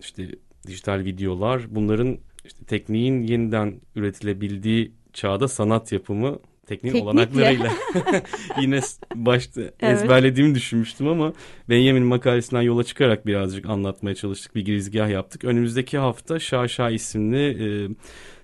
işte 0.00 0.28
dijital 0.66 1.04
videolar 1.04 1.74
bunların 1.74 2.18
işte 2.44 2.64
tekniğin 2.64 3.22
yeniden 3.22 3.80
üretilebildiği 3.94 4.92
çağda 5.12 5.48
sanat 5.48 5.92
yapımı 5.92 6.38
tekniğin 6.68 6.92
Teknikle. 6.92 7.10
olanaklarıyla 7.10 7.72
yine 8.60 8.80
başta 9.14 9.60
evet. 9.60 9.74
ezberlediğimi 9.82 10.54
düşünmüştüm 10.54 11.08
ama 11.08 11.32
Benjamin 11.68 12.02
makalesinden 12.02 12.62
yola 12.62 12.84
çıkarak 12.84 13.26
birazcık 13.26 13.66
anlatmaya 13.66 14.14
çalıştık. 14.14 14.54
Bir 14.54 14.64
girizgah 14.64 15.10
yaptık. 15.10 15.44
Önümüzdeki 15.44 15.98
hafta 15.98 16.38
Şaşa 16.38 16.90
isimli 16.90 17.46
e, 17.46 17.68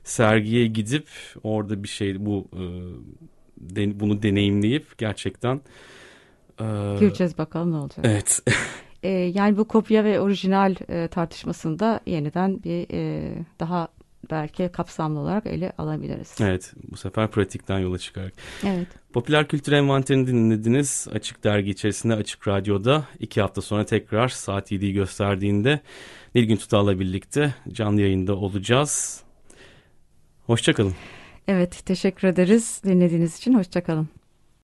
sergiye 0.04 0.66
gidip 0.66 1.06
orada 1.42 1.82
bir 1.82 1.88
şey 1.88 2.26
bu 2.26 2.48
e, 2.52 2.62
de, 3.76 4.00
bunu 4.00 4.22
deneyimleyip 4.22 4.98
gerçekten 4.98 5.60
e, 6.60 6.64
göreceğiz 7.00 7.38
bakalım 7.38 7.72
ne 7.72 7.76
olacak. 7.76 8.04
Evet. 8.08 8.42
e, 9.02 9.08
yani 9.08 9.56
bu 9.56 9.64
kopya 9.64 10.04
ve 10.04 10.20
orijinal 10.20 10.74
e, 10.88 11.08
tartışmasında 11.08 12.00
yeniden 12.06 12.62
bir 12.62 12.86
e, 12.90 13.32
daha 13.60 13.88
belki 14.30 14.70
kapsamlı 14.72 15.20
olarak 15.20 15.46
ele 15.46 15.72
alabiliriz. 15.78 16.34
Evet 16.40 16.72
bu 16.90 16.96
sefer 16.96 17.30
pratikten 17.30 17.78
yola 17.78 17.98
çıkarak. 17.98 18.32
Evet. 18.66 18.88
Popüler 19.12 19.48
kültür 19.48 19.72
envanterini 19.72 20.26
dinlediniz. 20.26 21.08
Açık 21.14 21.44
Dergi 21.44 21.70
içerisinde 21.70 22.14
Açık 22.14 22.48
Radyo'da 22.48 23.04
iki 23.20 23.40
hafta 23.40 23.62
sonra 23.62 23.84
tekrar 23.84 24.28
saat 24.28 24.72
7'yi 24.72 24.92
gösterdiğinde 24.92 25.80
Nilgün 26.34 26.56
Tutal'la 26.56 27.00
birlikte 27.00 27.54
canlı 27.72 28.00
yayında 28.00 28.36
olacağız. 28.36 29.22
Hoşçakalın. 30.46 30.94
Evet 31.48 31.86
teşekkür 31.86 32.28
ederiz 32.28 32.82
dinlediğiniz 32.84 33.36
için 33.38 33.54
hoşçakalın. 33.54 34.08